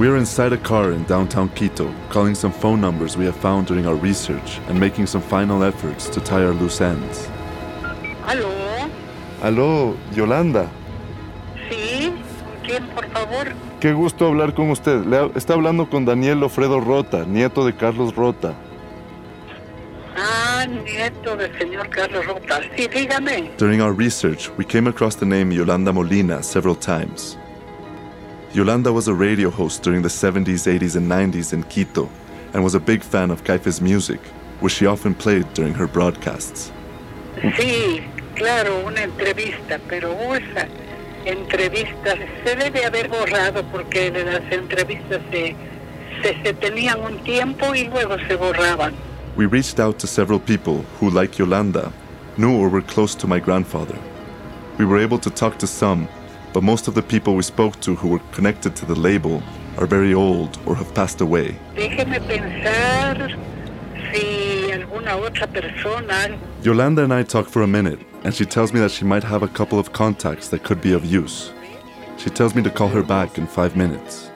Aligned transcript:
We 0.00 0.08
are 0.08 0.16
inside 0.16 0.54
a 0.54 0.56
car 0.56 0.92
in 0.92 1.04
downtown 1.04 1.50
Quito, 1.50 1.92
calling 2.08 2.34
some 2.34 2.52
phone 2.52 2.80
numbers 2.80 3.18
we 3.18 3.26
have 3.26 3.36
found 3.36 3.66
during 3.66 3.86
our 3.86 3.96
research 3.96 4.58
and 4.68 4.80
making 4.80 5.06
some 5.06 5.20
final 5.20 5.62
efforts 5.62 6.08
to 6.08 6.22
tie 6.22 6.42
our 6.42 6.54
loose 6.54 6.80
ends. 6.80 7.28
¿Aló? 8.26 8.48
Aló, 9.42 9.96
Yolanda. 10.14 10.70
¿Sí? 11.68 12.14
Quién, 12.64 12.86
por 12.94 13.10
favor? 13.10 13.52
Qué 13.78 13.92
gusto 13.92 14.26
hablar 14.26 14.54
con 14.54 14.70
usted. 14.70 15.04
Le 15.04 15.32
está 15.34 15.52
hablando 15.52 15.90
con 15.90 16.06
Daniel 16.06 16.40
Lofredo 16.40 16.80
Rota, 16.80 17.26
nieto 17.26 17.66
de 17.66 17.74
Carlos 17.74 18.16
Rota. 18.16 18.54
Ah, 20.16 20.64
nieto 20.66 21.36
del 21.36 21.52
señor 21.58 21.90
Carlos 21.90 22.24
Rota. 22.24 22.62
Sí, 22.74 22.88
dígame. 22.88 23.50
During 23.58 23.82
our 23.82 23.92
research, 23.92 24.50
we 24.56 24.64
came 24.64 24.88
across 24.88 25.14
the 25.14 25.26
name 25.26 25.52
Yolanda 25.52 25.92
Molina 25.92 26.42
several 26.42 26.74
times. 26.74 27.36
Yolanda 28.52 28.92
was 28.92 29.06
a 29.06 29.14
radio 29.14 29.48
host 29.48 29.84
during 29.84 30.02
the 30.02 30.08
70s, 30.08 30.66
80s, 30.66 30.96
and 30.96 31.08
90s 31.08 31.52
in 31.52 31.62
Quito 31.64 32.10
and 32.52 32.64
was 32.64 32.74
a 32.74 32.80
big 32.80 33.00
fan 33.04 33.30
of 33.30 33.44
Caife's 33.44 33.80
music, 33.80 34.20
which 34.58 34.72
she 34.72 34.86
often 34.86 35.14
played 35.14 35.46
during 35.54 35.72
her 35.72 35.86
broadcasts. 35.86 36.72
Sí, 37.56 38.02
claro, 38.34 38.84
una 38.84 39.02
entrevista, 39.02 39.78
pero 39.88 40.10
esa 40.34 40.66
entrevista 41.24 42.16
se 42.44 42.56
debe 42.56 42.84
haber 42.84 43.08
borrado 43.08 43.62
porque 43.70 44.10
las 44.10 44.50
entrevistas 44.50 45.20
se, 45.30 45.54
se, 46.20 46.42
se 46.42 46.52
tenían 46.54 47.00
un 47.02 47.22
tiempo 47.22 47.72
y 47.72 47.84
luego 47.84 48.16
se 48.26 48.34
borraban. 48.34 48.94
We 49.36 49.46
reached 49.46 49.78
out 49.78 50.00
to 50.00 50.08
several 50.08 50.40
people 50.40 50.84
who, 50.98 51.08
like 51.08 51.38
Yolanda, 51.38 51.92
knew 52.36 52.58
or 52.58 52.68
were 52.68 52.82
close 52.82 53.14
to 53.14 53.28
my 53.28 53.38
grandfather. 53.38 53.96
We 54.76 54.86
were 54.86 54.98
able 54.98 55.20
to 55.20 55.30
talk 55.30 55.56
to 55.58 55.68
some, 55.68 56.08
but 56.52 56.62
most 56.62 56.88
of 56.88 56.94
the 56.94 57.02
people 57.02 57.34
we 57.34 57.42
spoke 57.42 57.80
to 57.80 57.94
who 57.94 58.08
were 58.08 58.22
connected 58.32 58.74
to 58.76 58.86
the 58.86 58.94
label 58.94 59.42
are 59.78 59.86
very 59.86 60.14
old 60.14 60.58
or 60.66 60.74
have 60.74 60.92
passed 60.94 61.20
away. 61.20 61.56
Déjeme 61.74 62.20
pensar 62.20 63.36
si 64.12 64.72
alguna 64.72 65.16
otra 65.16 65.46
persona 65.46 66.38
Yolanda 66.62 67.04
and 67.04 67.14
I 67.14 67.22
talk 67.22 67.48
for 67.48 67.62
a 67.62 67.66
minute, 67.66 68.00
and 68.24 68.34
she 68.34 68.44
tells 68.44 68.72
me 68.72 68.80
that 68.80 68.90
she 68.90 69.04
might 69.04 69.24
have 69.24 69.42
a 69.42 69.48
couple 69.48 69.78
of 69.78 69.92
contacts 69.92 70.48
that 70.48 70.64
could 70.64 70.80
be 70.80 70.92
of 70.92 71.04
use. 71.04 71.52
She 72.18 72.30
tells 72.30 72.54
me 72.54 72.62
to 72.62 72.70
call 72.70 72.88
her 72.88 73.02
back 73.02 73.38
in 73.38 73.46
five 73.46 73.76
minutes. 73.76 74.30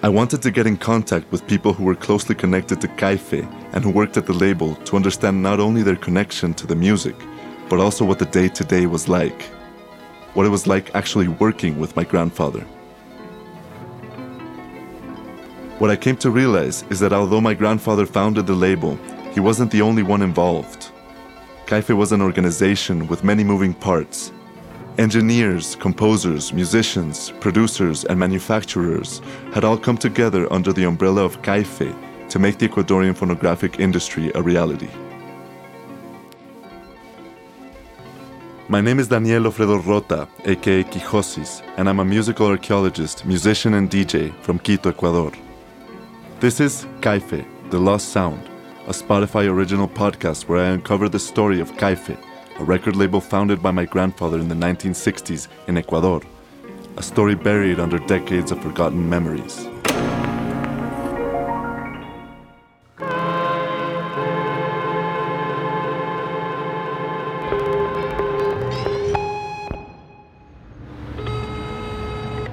I 0.00 0.08
wanted 0.08 0.42
to 0.42 0.52
get 0.52 0.68
in 0.68 0.76
contact 0.76 1.32
with 1.32 1.44
people 1.48 1.72
who 1.72 1.82
were 1.82 1.96
closely 1.96 2.36
connected 2.36 2.80
to 2.80 2.88
Caife 2.88 3.44
and 3.72 3.82
who 3.82 3.90
worked 3.90 4.16
at 4.16 4.26
the 4.26 4.32
label 4.32 4.76
to 4.86 4.94
understand 4.94 5.42
not 5.42 5.58
only 5.58 5.82
their 5.82 5.96
connection 5.96 6.54
to 6.54 6.68
the 6.68 6.76
music, 6.76 7.16
but 7.68 7.80
also 7.80 8.04
what 8.04 8.20
the 8.20 8.26
day 8.26 8.48
to 8.48 8.62
day 8.62 8.86
was 8.86 9.08
like. 9.08 9.50
What 10.34 10.46
it 10.46 10.50
was 10.50 10.66
like 10.66 10.94
actually 10.94 11.28
working 11.28 11.78
with 11.78 11.96
my 11.96 12.04
grandfather. 12.04 12.60
What 15.78 15.90
I 15.90 15.96
came 15.96 16.16
to 16.18 16.30
realize 16.30 16.84
is 16.90 17.00
that 17.00 17.12
although 17.12 17.40
my 17.40 17.54
grandfather 17.54 18.04
founded 18.04 18.46
the 18.46 18.54
label, 18.54 18.98
he 19.32 19.40
wasn't 19.40 19.70
the 19.70 19.82
only 19.82 20.02
one 20.02 20.22
involved. 20.22 20.90
Caife 21.66 21.90
was 21.90 22.12
an 22.12 22.20
organization 22.20 23.06
with 23.06 23.24
many 23.24 23.44
moving 23.44 23.74
parts. 23.74 24.32
Engineers, 24.98 25.76
composers, 25.76 26.52
musicians, 26.52 27.32
producers, 27.38 28.04
and 28.04 28.18
manufacturers 28.18 29.20
had 29.54 29.64
all 29.64 29.78
come 29.78 29.96
together 29.96 30.52
under 30.52 30.72
the 30.72 30.84
umbrella 30.84 31.24
of 31.24 31.40
Caife 31.42 31.94
to 32.28 32.38
make 32.38 32.58
the 32.58 32.68
Ecuadorian 32.68 33.16
phonographic 33.16 33.78
industry 33.78 34.32
a 34.34 34.42
reality. 34.42 34.90
My 38.70 38.82
name 38.82 38.98
is 38.98 39.08
Daniel 39.08 39.44
Ofredo 39.44 39.82
Rota, 39.86 40.28
aka 40.44 40.84
Quixosis, 40.84 41.62
and 41.78 41.88
I'm 41.88 42.00
a 42.00 42.04
musical 42.04 42.48
archaeologist, 42.48 43.24
musician, 43.24 43.72
and 43.72 43.88
DJ 43.88 44.30
from 44.42 44.58
Quito, 44.58 44.90
Ecuador. 44.90 45.32
This 46.38 46.60
is 46.60 46.86
Caife, 47.00 47.46
The 47.70 47.78
Lost 47.78 48.10
Sound, 48.10 48.46
a 48.86 48.90
Spotify 48.90 49.48
original 49.48 49.88
podcast 49.88 50.48
where 50.48 50.58
I 50.58 50.66
uncover 50.66 51.08
the 51.08 51.18
story 51.18 51.60
of 51.60 51.74
Caife, 51.78 52.10
a 52.58 52.62
record 52.62 52.94
label 52.94 53.22
founded 53.22 53.62
by 53.62 53.70
my 53.70 53.86
grandfather 53.86 54.38
in 54.38 54.48
the 54.48 54.54
1960s 54.54 55.48
in 55.66 55.78
Ecuador, 55.78 56.20
a 56.98 57.02
story 57.02 57.36
buried 57.36 57.80
under 57.80 57.98
decades 58.00 58.52
of 58.52 58.62
forgotten 58.62 59.08
memories. 59.08 59.66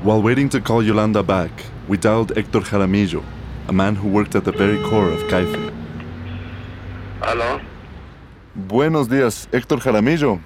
While 0.06 0.22
waiting 0.22 0.50
to 0.50 0.62
call 0.62 0.84
Yolanda 0.84 1.24
back, 1.24 1.50
we 1.88 1.98
dialed 1.98 2.32
Hector 2.36 2.60
Jaramillo, 2.60 3.24
a 3.68 3.74
man 3.74 3.96
who 3.96 4.08
worked 4.08 4.36
at 4.36 4.44
the 4.46 4.52
very 4.52 4.78
core 4.88 5.10
of 5.10 5.28
Caife. 5.30 5.74
Hello. 7.24 7.60
Buenos 8.54 9.08
días, 9.08 9.48
Héctor 9.52 9.80
Jaramillo. 9.80 10.40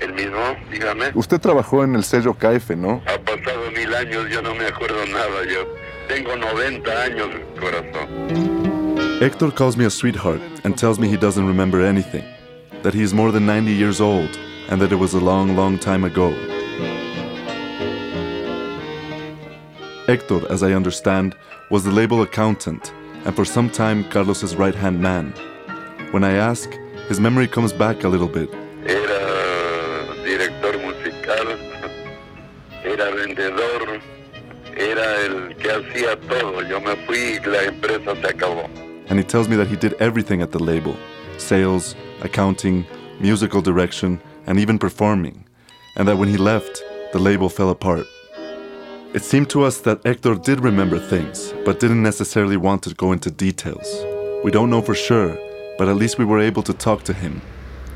El 0.00 0.12
mismo, 0.12 0.56
dígame. 0.72 1.12
Usted 1.14 1.40
trabajó 1.40 1.84
en 1.84 1.94
el 1.94 2.02
sello 2.02 2.34
Caife, 2.34 2.74
¿no? 2.74 3.00
Ha 3.06 3.16
pasado 3.18 3.70
mil 3.70 3.94
años, 3.94 4.28
yo 4.28 4.42
no 4.42 4.56
me 4.56 4.66
acuerdo 4.66 5.06
nada. 5.06 5.44
Yo 5.48 5.68
tengo 6.08 6.34
90 6.34 6.90
años, 6.90 7.28
corazón. 7.60 9.20
Hector 9.20 9.54
calls 9.54 9.76
me 9.76 9.84
a 9.84 9.90
sweetheart 9.90 10.40
and 10.64 10.76
tells 10.76 10.98
me 10.98 11.06
he 11.06 11.16
doesn't 11.16 11.46
remember 11.46 11.80
anything, 11.80 12.24
that 12.82 12.92
he 12.92 13.02
is 13.02 13.14
more 13.14 13.30
than 13.30 13.46
90 13.46 13.70
years 13.70 14.00
old, 14.00 14.36
and 14.68 14.82
that 14.82 14.90
it 14.90 14.98
was 14.98 15.14
a 15.14 15.20
long, 15.20 15.54
long 15.54 15.78
time 15.78 16.02
ago. 16.02 16.34
Hector, 20.10 20.40
as 20.50 20.64
I 20.64 20.72
understand, 20.72 21.36
was 21.70 21.84
the 21.84 21.92
label 21.92 22.22
accountant, 22.22 22.92
and 23.24 23.32
for 23.36 23.44
some 23.44 23.70
time 23.70 24.02
Carlos's 24.10 24.56
right 24.56 24.74
hand 24.74 25.00
man. 25.00 25.32
When 26.10 26.24
I 26.24 26.32
ask, 26.32 26.68
his 27.08 27.20
memory 27.20 27.46
comes 27.46 27.72
back 27.72 28.02
a 28.02 28.08
little 28.08 28.26
bit, 28.26 28.52
Era 28.86 29.20
director 30.24 30.72
musical, 30.78 31.46
era 32.82 33.06
vendedor, 33.14 34.00
era 34.76 35.06
el 35.26 35.54
que 35.54 35.70
hacía 35.70 36.16
todo. 36.28 36.60
Yo 36.68 36.80
me 36.80 36.96
fui 37.06 37.38
y 37.38 37.46
la 37.46 37.62
empresa 37.68 38.16
se 38.20 38.28
acabó. 38.32 38.68
and 39.08 39.16
he 39.16 39.24
tells 39.24 39.48
me 39.48 39.54
that 39.54 39.68
he 39.68 39.76
did 39.76 39.92
everything 40.00 40.42
at 40.42 40.50
the 40.50 40.58
label 40.58 40.96
sales, 41.38 41.94
accounting, 42.22 42.84
musical 43.20 43.62
direction, 43.62 44.20
and 44.48 44.58
even 44.58 44.76
performing, 44.76 45.44
and 45.96 46.08
that 46.08 46.18
when 46.18 46.28
he 46.28 46.36
left, 46.36 46.82
the 47.12 47.18
label 47.20 47.48
fell 47.48 47.70
apart. 47.70 48.04
It 49.12 49.24
seemed 49.24 49.50
to 49.50 49.64
us 49.64 49.80
that 49.80 50.04
Hector 50.04 50.36
did 50.36 50.60
remember 50.60 51.00
things, 51.00 51.52
but 51.64 51.80
didn't 51.80 52.00
necessarily 52.00 52.56
want 52.56 52.84
to 52.84 52.94
go 52.94 53.10
into 53.10 53.28
details. 53.28 53.88
We 54.44 54.52
don't 54.52 54.70
know 54.70 54.80
for 54.80 54.94
sure, 54.94 55.36
but 55.78 55.88
at 55.88 55.96
least 55.96 56.16
we 56.16 56.24
were 56.24 56.38
able 56.38 56.62
to 56.62 56.72
talk 56.72 57.02
to 57.04 57.12
him. 57.12 57.42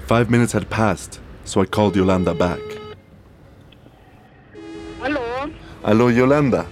Five 0.06 0.28
minutes 0.28 0.52
had 0.52 0.68
passed, 0.70 1.20
so 1.44 1.60
I 1.60 1.66
called 1.66 1.94
Yolanda 1.94 2.34
back. 2.34 2.58
¿Aló? 5.02 5.52
Aló, 5.84 6.08
Yolanda. 6.08 6.66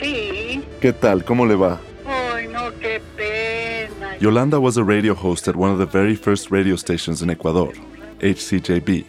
Sí. 0.00 0.64
¿Qué 0.80 0.94
tal? 0.98 1.22
¿Cómo 1.22 1.46
le 1.46 1.56
va? 1.56 1.78
Ay, 2.06 2.46
no, 2.46 2.70
qué 2.80 2.98
pena. 3.14 4.16
Yolanda 4.20 4.58
was 4.58 4.78
a 4.78 4.84
radio 4.84 5.12
host 5.12 5.48
at 5.48 5.54
one 5.54 5.70
of 5.70 5.76
the 5.76 5.84
very 5.84 6.16
first 6.16 6.50
radio 6.50 6.76
stations 6.76 7.20
in 7.20 7.28
Ecuador, 7.28 7.74
HCJB. 8.20 9.04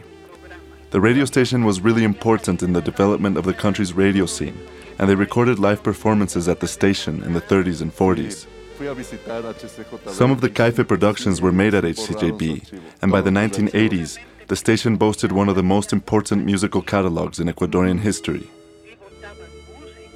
The 0.92 1.00
radio 1.00 1.26
station 1.26 1.66
was 1.66 1.82
really 1.82 2.04
important 2.04 2.64
in 2.64 2.74
the 2.74 2.82
development 2.82 3.38
of 3.38 3.46
the 3.46 3.54
country's 3.54 3.94
radio 3.94 4.26
scene, 4.26 4.58
and 4.98 5.08
they 5.08 5.14
recorded 5.14 5.60
live 5.60 5.84
performances 5.84 6.48
at 6.48 6.62
the 6.62 6.68
station 6.68 7.22
in 7.22 7.34
the 7.34 7.42
30s 7.42 7.82
and 7.84 7.96
40s. 7.96 8.48
Some 10.12 10.32
of 10.32 10.42
the 10.42 10.50
Caife 10.50 10.88
productions 10.88 11.42
were 11.42 11.52
made 11.52 11.76
at 11.76 11.84
HCJB, 11.84 12.82
and 13.04 13.12
by 13.12 13.22
the 13.22 13.30
1980s, 13.30 14.18
the 14.48 14.56
station 14.56 14.96
boasted 14.96 15.32
one 15.32 15.48
of 15.48 15.56
the 15.56 15.62
most 15.62 15.94
important 15.94 16.44
musical 16.44 16.82
catalogs 16.82 17.40
in 17.40 17.48
Ecuadorian 17.48 18.00
history. 18.00 18.50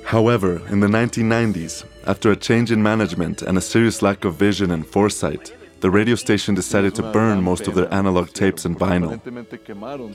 However, 0.05 0.59
in 0.69 0.79
the 0.79 0.87
1990s, 0.87 1.85
after 2.07 2.31
a 2.31 2.35
change 2.35 2.71
in 2.71 2.81
management 2.81 3.43
and 3.43 3.59
a 3.59 3.61
serious 3.61 4.01
lack 4.01 4.25
of 4.25 4.35
vision 4.35 4.71
and 4.71 4.87
foresight, 4.87 5.53
the 5.83 5.91
radio 5.91 6.15
station 6.15 6.55
decided 6.55 6.95
to 6.95 7.11
burn 7.11 7.43
most 7.43 7.67
of 7.67 7.75
their 7.75 7.93
analog 7.93 8.29
tapes 8.29 8.63
and 8.63 8.79
vinyl. 8.79 9.19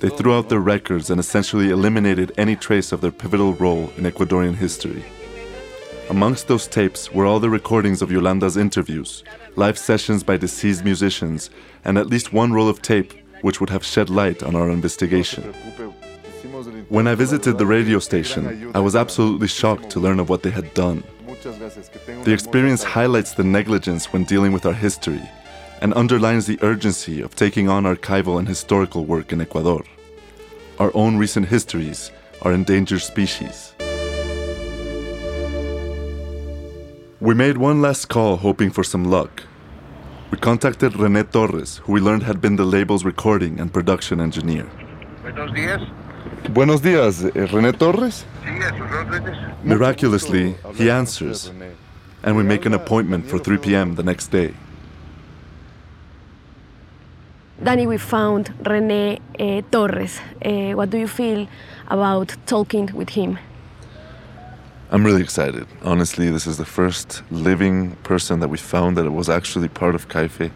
They 0.01 0.09
threw 0.09 0.35
out 0.35 0.49
their 0.49 0.61
records 0.61 1.11
and 1.11 1.21
essentially 1.21 1.69
eliminated 1.69 2.33
any 2.39 2.57
trace 2.57 2.91
of 2.91 3.03
their 3.03 3.11
pivotal 3.13 3.53
role 3.53 3.93
in 3.99 4.05
Ecuadorian 4.05 4.55
history. 4.55 5.05
Amongst 6.09 6.49
those 6.49 6.67
tapes 6.67 7.13
were 7.13 7.27
all 7.27 7.39
the 7.39 7.51
recordings 7.51 8.01
of 8.01 8.11
Yolanda's 8.11 8.57
interviews, 8.57 9.23
live 9.57 9.77
sessions 9.77 10.23
by 10.23 10.39
deceased 10.39 10.87
musicians, 10.87 11.51
and 11.85 11.99
at 11.99 12.07
least 12.07 12.33
one 12.33 12.55
roll 12.55 12.71
of 12.71 12.81
tape 12.81 13.13
which 13.43 13.61
would 13.61 13.69
have 13.69 13.85
shed 13.85 14.09
light 14.09 14.43
on 14.43 14.57
our 14.57 14.71
investigation. 14.71 15.53
When 16.89 17.07
I 17.07 17.15
visited 17.15 17.59
the 17.59 17.67
radio 17.67 17.99
station, 17.99 18.73
I 18.75 18.81
was 18.81 18.97
absolutely 18.97 19.49
shocked 19.49 19.91
to 19.91 20.01
learn 20.01 20.19
of 20.19 20.31
what 20.31 20.43
they 20.43 20.51
had 20.51 20.73
done. 20.73 21.05
The 22.25 22.33
experience 22.33 22.83
highlights 22.83 23.35
the 23.35 23.45
negligence 23.45 24.15
when 24.15 24.25
dealing 24.25 24.53
with 24.53 24.65
our 24.65 24.73
history 24.73 25.21
and 25.81 25.95
underlines 25.95 26.47
the 26.47 26.59
urgency 26.63 27.21
of 27.21 27.35
taking 27.35 27.69
on 27.69 27.85
archival 27.85 28.39
and 28.39 28.49
historical 28.49 29.05
work 29.05 29.33
in 29.33 29.41
Ecuador. 29.41 29.85
Our 30.79 30.91
own 30.95 31.17
recent 31.17 31.49
histories 31.49 32.11
are 32.43 32.53
endangered 32.53 33.03
species. 33.03 33.75
We 37.21 37.35
made 37.35 37.59
one 37.59 37.83
last 37.83 38.09
call 38.09 38.37
hoping 38.37 38.71
for 38.71 38.85
some 38.85 39.05
luck. 39.05 39.43
We 40.31 40.39
contacted 40.39 40.97
Rene 40.97 41.25
Torres, 41.25 41.79
who 41.79 41.93
we 41.93 42.01
learned 42.01 42.23
had 42.23 42.41
been 42.41 42.57
the 42.57 42.65
label's 42.65 43.05
recording 43.05 43.59
and 43.59 43.73
production 43.73 44.21
engineer. 44.21 44.67
Buenos 45.23 45.51
días. 45.53 45.89
Buenos 46.51 46.81
días, 46.81 47.25
eh, 47.25 47.47
René 47.47 47.77
Torres? 47.77 48.25
Sí, 48.45 48.63
a 48.63 48.71
sus. 48.71 49.65
Miraculously, 49.65 50.55
he 50.75 50.91
answers, 50.91 51.51
and 52.23 52.37
we 52.37 52.43
make 52.43 52.67
an 52.67 52.75
appointment 52.75 53.27
for 53.27 53.39
3 53.39 53.59
p.m. 53.59 53.95
the 53.97 54.03
next 54.03 54.29
day. 54.29 54.55
Danny, 57.61 57.89
we 57.89 57.99
found 57.99 58.55
Rene 58.65 59.19
uh, 59.41 59.63
Torres. 59.73 60.21
Uh, 60.45 60.75
what 60.75 60.91
do 60.91 60.99
you 60.99 61.09
feel 61.09 61.49
about 61.89 62.37
talking 62.47 62.89
with 62.95 63.09
him? 63.09 63.37
I'm 64.93 65.05
really 65.05 65.23
excited. 65.23 65.67
Honestly, 65.83 66.31
this 66.31 66.47
is 66.47 66.57
the 66.57 66.65
first 66.65 67.21
living 67.33 67.97
person 68.05 68.39
that 68.39 68.49
we 68.49 68.59
found 68.59 68.97
that 68.97 69.11
was 69.11 69.29
actually 69.29 69.67
part 69.67 69.97
of 69.97 70.09
Caife, 70.09 70.53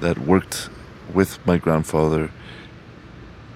that 0.00 0.18
worked 0.18 0.70
with 1.12 1.44
my 1.48 1.58
grandfather 1.58 2.30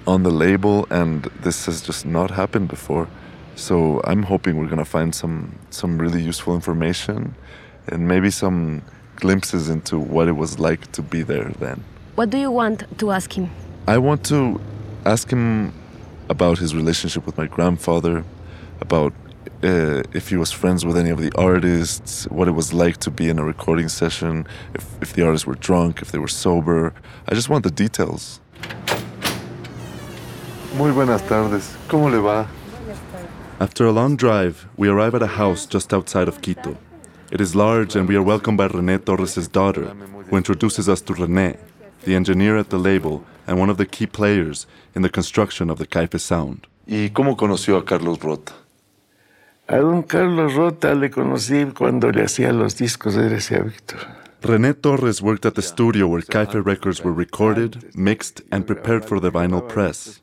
on 0.04 0.24
the 0.24 0.30
label, 0.32 0.88
and 0.90 1.22
this 1.42 1.66
has 1.66 1.82
just 1.82 2.04
not 2.04 2.32
happened 2.32 2.66
before. 2.66 3.06
So 3.54 4.00
I'm 4.02 4.24
hoping 4.24 4.56
we're 4.56 4.66
gonna 4.66 4.84
find 4.84 5.14
some 5.14 5.54
some 5.70 5.96
really 5.96 6.22
useful 6.22 6.56
information, 6.56 7.36
and 7.86 8.08
maybe 8.08 8.30
some 8.32 8.82
glimpses 9.14 9.68
into 9.68 9.96
what 9.96 10.26
it 10.26 10.36
was 10.36 10.58
like 10.58 10.90
to 10.92 11.02
be 11.02 11.22
there 11.22 11.52
then. 11.60 11.84
What 12.16 12.30
do 12.30 12.38
you 12.38 12.50
want 12.50 12.84
to 12.98 13.12
ask 13.12 13.32
him? 13.32 13.50
I 13.86 13.98
want 13.98 14.24
to 14.26 14.60
ask 15.04 15.30
him 15.30 15.72
about 16.28 16.58
his 16.58 16.74
relationship 16.74 17.24
with 17.24 17.38
my 17.38 17.46
grandfather, 17.46 18.24
about 18.80 19.12
uh, 19.62 20.02
if 20.12 20.28
he 20.28 20.36
was 20.36 20.50
friends 20.52 20.84
with 20.84 20.96
any 20.96 21.10
of 21.10 21.20
the 21.20 21.32
artists, 21.36 22.26
what 22.28 22.48
it 22.48 22.52
was 22.52 22.72
like 22.72 22.98
to 22.98 23.10
be 23.10 23.28
in 23.28 23.38
a 23.38 23.44
recording 23.44 23.88
session, 23.88 24.46
if, 24.74 24.84
if 25.00 25.12
the 25.12 25.22
artists 25.24 25.46
were 25.46 25.54
drunk, 25.54 26.02
if 26.02 26.12
they 26.12 26.18
were 26.18 26.28
sober. 26.28 26.92
I 27.28 27.34
just 27.34 27.48
want 27.48 27.64
the 27.64 27.70
details. 27.70 28.40
Muy 30.76 30.92
buenas 30.92 31.22
tardes. 31.28 31.76
¿Cómo 31.88 32.10
le 32.10 32.20
va? 32.20 32.48
After 33.60 33.86
a 33.86 33.92
long 33.92 34.16
drive, 34.16 34.66
we 34.76 34.88
arrive 34.88 35.14
at 35.14 35.22
a 35.22 35.26
house 35.26 35.66
just 35.66 35.92
outside 35.92 36.28
of 36.28 36.40
Quito. 36.40 36.76
It 37.30 37.40
is 37.40 37.54
large, 37.54 37.94
and 37.94 38.08
we 38.08 38.16
are 38.16 38.22
welcomed 38.22 38.58
by 38.58 38.66
Rene 38.66 38.98
Torres' 38.98 39.46
daughter, 39.48 39.84
who 40.28 40.36
introduces 40.36 40.88
us 40.88 41.00
to 41.02 41.14
Rene, 41.14 41.56
the 42.04 42.14
engineer 42.14 42.56
at 42.56 42.70
the 42.70 42.78
label 42.78 43.24
and 43.46 43.58
one 43.58 43.70
of 43.70 43.76
the 43.76 43.86
key 43.86 44.06
players 44.06 44.66
in 44.94 45.02
the 45.02 45.08
construction 45.08 45.70
of 45.70 45.78
the 45.78 45.86
Caife 45.86 46.18
sound. 46.18 46.66
¿Y 46.86 47.10
cómo 47.10 47.36
conoció 47.36 47.76
a 47.76 47.84
Carlos 47.84 48.20
Rota? 48.20 48.52
A 49.68 49.76
don 49.76 50.02
Carlos 50.02 50.54
Rota 50.54 50.94
le 50.94 51.10
conocí 51.10 51.64
cuando 51.72 52.10
le 52.10 52.22
hacía 52.24 52.52
los 52.52 52.76
discos 52.76 53.14
de 53.14 53.28
RCA 53.28 53.62
Víctor. 53.62 53.98
René 54.42 54.72
Torres 54.74 55.20
worked 55.20 55.44
at 55.44 55.54
the 55.54 55.62
studio 55.62 56.08
where 56.08 56.22
Caife 56.22 56.54
records 56.64 57.04
were 57.04 57.12
recorded, 57.12 57.94
mixed, 57.94 58.40
and 58.50 58.66
prepared 58.66 59.04
for 59.04 59.20
the 59.20 59.30
vinyl 59.30 59.68
press. 59.68 60.18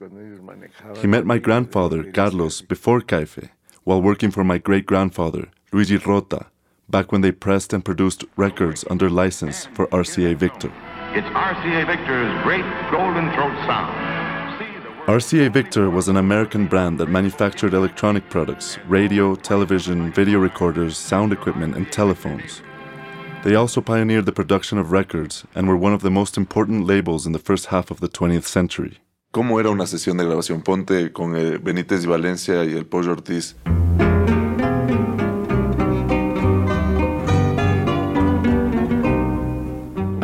He 0.99 1.07
met 1.07 1.25
my 1.25 1.37
grandfather, 1.37 2.03
Carlos, 2.03 2.61
before 2.61 3.01
Caife, 3.01 3.49
while 3.83 4.01
working 4.01 4.31
for 4.31 4.43
my 4.43 4.57
great 4.57 4.87
grandfather, 4.87 5.49
Luigi 5.71 5.97
Rota, 5.97 6.47
back 6.89 7.11
when 7.11 7.21
they 7.21 7.31
pressed 7.31 7.73
and 7.73 7.85
produced 7.85 8.25
records 8.35 8.83
under 8.89 9.09
license 9.09 9.67
for 9.73 9.87
RCA 9.87 10.35
Victor. 10.35 10.71
It's 11.15 11.27
RCA 11.29 11.85
Victor's 11.87 12.31
great 12.43 12.65
Golden 12.91 13.31
Throat 13.33 13.55
sound. 13.65 13.93
See 14.59 14.79
the 14.83 14.89
word- 14.89 15.07
RCA 15.21 15.49
Victor 15.49 15.89
was 15.89 16.07
an 16.09 16.17
American 16.17 16.67
brand 16.67 16.99
that 16.99 17.09
manufactured 17.09 17.73
electronic 17.73 18.29
products, 18.29 18.77
radio, 18.87 19.35
television, 19.35 20.11
video 20.11 20.39
recorders, 20.39 20.97
sound 20.97 21.31
equipment, 21.31 21.75
and 21.75 21.91
telephones. 21.91 22.61
They 23.43 23.55
also 23.55 23.81
pioneered 23.81 24.25
the 24.25 24.31
production 24.33 24.77
of 24.77 24.91
records 24.91 25.45
and 25.55 25.67
were 25.67 25.77
one 25.77 25.93
of 25.93 26.01
the 26.01 26.11
most 26.11 26.37
important 26.37 26.85
labels 26.85 27.25
in 27.25 27.31
the 27.31 27.39
first 27.39 27.67
half 27.67 27.89
of 27.89 27.99
the 27.99 28.09
20th 28.09 28.45
century. 28.47 28.97
¿Cómo 29.33 29.59
era 29.59 29.69
una 29.69 29.85
sesión 29.85 30.17
de 30.17 30.25
grabación? 30.25 30.61
Ponte 30.63 31.11
con 31.13 31.35
eh, 31.35 31.57
Benítez 31.57 32.03
y 32.03 32.07
Valencia 32.07 32.63
y 32.65 32.73
el 32.75 32.85
Pollo 32.85 33.11
Ortiz. 33.11 33.55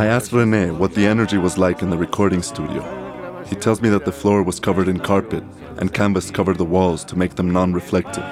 I 0.04 0.08
asked 0.08 0.34
Rene 0.34 0.72
what 0.72 0.96
the 0.96 1.08
energy 1.08 1.38
was 1.38 1.58
like 1.58 1.82
in 1.82 1.90
the 1.90 1.98
recording 1.98 2.42
studio. 2.42 2.84
He 3.46 3.56
tells 3.56 3.82
me 3.82 3.88
that 3.88 4.04
the 4.04 4.12
floor 4.12 4.44
was 4.44 4.60
covered 4.60 4.90
in 4.90 5.00
carpet 5.00 5.46
and 5.78 5.94
canvas 5.94 6.30
covered 6.30 6.58
the 6.58 6.66
walls 6.66 7.06
to 7.06 7.16
make 7.16 7.36
them 7.36 7.50
non 7.50 7.72
reflective. 7.72 8.26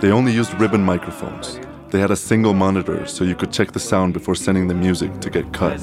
They 0.00 0.10
only 0.10 0.32
used 0.32 0.58
ribbon 0.58 0.82
microphones. 0.82 1.60
They 1.90 2.00
had 2.00 2.10
a 2.10 2.16
single 2.16 2.54
monitor 2.54 3.04
so 3.06 3.24
you 3.24 3.34
could 3.34 3.52
check 3.52 3.72
the 3.72 3.78
sound 3.78 4.14
before 4.14 4.34
sending 4.34 4.68
the 4.68 4.74
music 4.74 5.20
to 5.20 5.28
get 5.28 5.52
cut. 5.52 5.78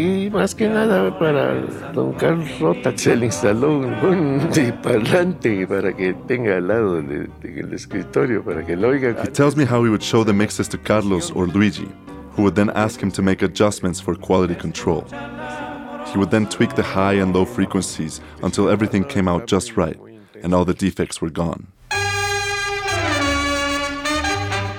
Y 0.00 0.30
más 0.30 0.54
que 0.54 0.66
nada 0.66 1.18
para 1.18 1.60
don 1.92 2.14
Carlos 2.14 2.48
Rota 2.58 2.90
se 2.96 3.14
le 3.14 3.26
instaló 3.26 3.80
un, 3.80 4.48
parlante 4.82 5.66
para 5.66 5.94
que 5.94 6.14
tenga 6.26 6.56
al 6.56 6.68
lado 6.68 7.02
de- 7.02 7.28
escritorio 7.74 8.42
para 8.42 8.64
que 8.64 8.76
lo 8.76 8.88
oiga. 8.88 9.14
He 9.22 9.30
tells 9.30 9.56
me 9.56 9.66
how 9.66 9.84
he 9.84 9.90
would 9.90 10.02
show 10.02 10.24
the 10.24 10.32
mixes 10.32 10.68
to 10.68 10.78
Carlos 10.78 11.30
or 11.32 11.46
Luigi, 11.48 11.86
who 12.34 12.42
would 12.44 12.54
then 12.54 12.70
ask 12.70 12.98
him 13.02 13.10
to 13.10 13.20
make 13.20 13.42
adjustments 13.42 14.00
for 14.00 14.14
quality 14.14 14.54
control. 14.54 15.04
He 16.06 16.16
would 16.16 16.30
then 16.30 16.46
tweak 16.46 16.76
the 16.76 16.82
high 16.82 17.20
and 17.20 17.34
low 17.34 17.44
frequencies 17.44 18.22
until 18.42 18.70
everything 18.70 19.04
came 19.04 19.28
out 19.28 19.46
just 19.46 19.76
right 19.76 19.98
and 20.42 20.54
all 20.54 20.64
the 20.64 20.72
defects 20.72 21.20
were 21.20 21.28
gone. 21.28 21.66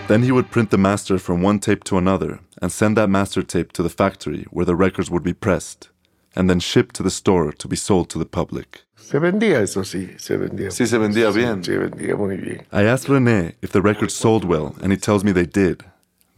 Then 0.07 0.23
he 0.23 0.31
would 0.31 0.50
print 0.50 0.71
the 0.71 0.79
master 0.79 1.19
from 1.19 1.44
one 1.44 1.59
tape 1.59 1.83
to 1.83 2.00
another 2.00 2.39
and 2.62 2.72
send 2.72 2.96
that 2.98 3.10
master 3.10 3.44
tape 3.44 3.72
to 3.74 3.84
the 3.84 3.90
factory 3.90 4.46
where 4.52 4.66
the 4.66 4.75
records 4.75 5.10
would 5.10 5.24
be 5.24 5.34
pressed 5.34 5.90
and 6.36 6.50
then 6.50 6.60
shipped 6.60 6.96
to 6.96 7.04
the 7.04 7.10
store 7.10 7.52
to 7.52 7.68
be 7.68 7.75
sold 7.75 8.10
to 8.10 8.19
the 8.19 8.25
public. 8.25 8.84
Se 8.96 9.19
vendía, 9.19 9.60
eso 9.62 9.81
sí, 9.81 10.18
se 10.18 10.38
vendía. 10.38 10.72
Sí, 10.72 10.86
se 10.86 10.98
vendía 10.98 11.31
bien. 11.31 11.63
Se 11.63 11.78
vendía 11.78 12.16
muy 12.16 12.38
bien. 12.38 12.66
I 12.72 12.84
asked 12.84 13.10
Rene 13.10 13.54
if 13.62 13.72
the 13.72 13.81
records 13.81 14.13
sold 14.13 14.46
well, 14.46 14.75
and 14.81 14.92
he 14.92 14.98
tells 14.98 15.24
me 15.24 15.34
they 15.34 15.46
did. 15.46 15.83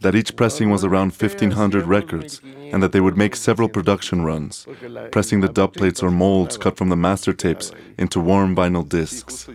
That 0.00 0.14
each 0.14 0.36
pressing 0.36 0.70
was 0.70 0.84
around 0.84 1.12
1,500 1.12 1.86
records, 1.86 2.40
and 2.44 2.82
that 2.82 2.92
they 2.92 3.00
would 3.00 3.16
make 3.16 3.36
several 3.36 3.68
production 3.68 4.22
runs, 4.22 4.66
pressing 5.10 5.40
the 5.40 5.48
dub 5.48 5.74
plates 5.74 6.02
or 6.02 6.10
molds 6.10 6.58
cut 6.58 6.76
from 6.76 6.88
the 6.88 6.96
master 6.96 7.32
tapes 7.32 7.72
into 7.98 8.20
warm 8.20 8.54
vinyl 8.54 8.86
discs. 8.86 9.48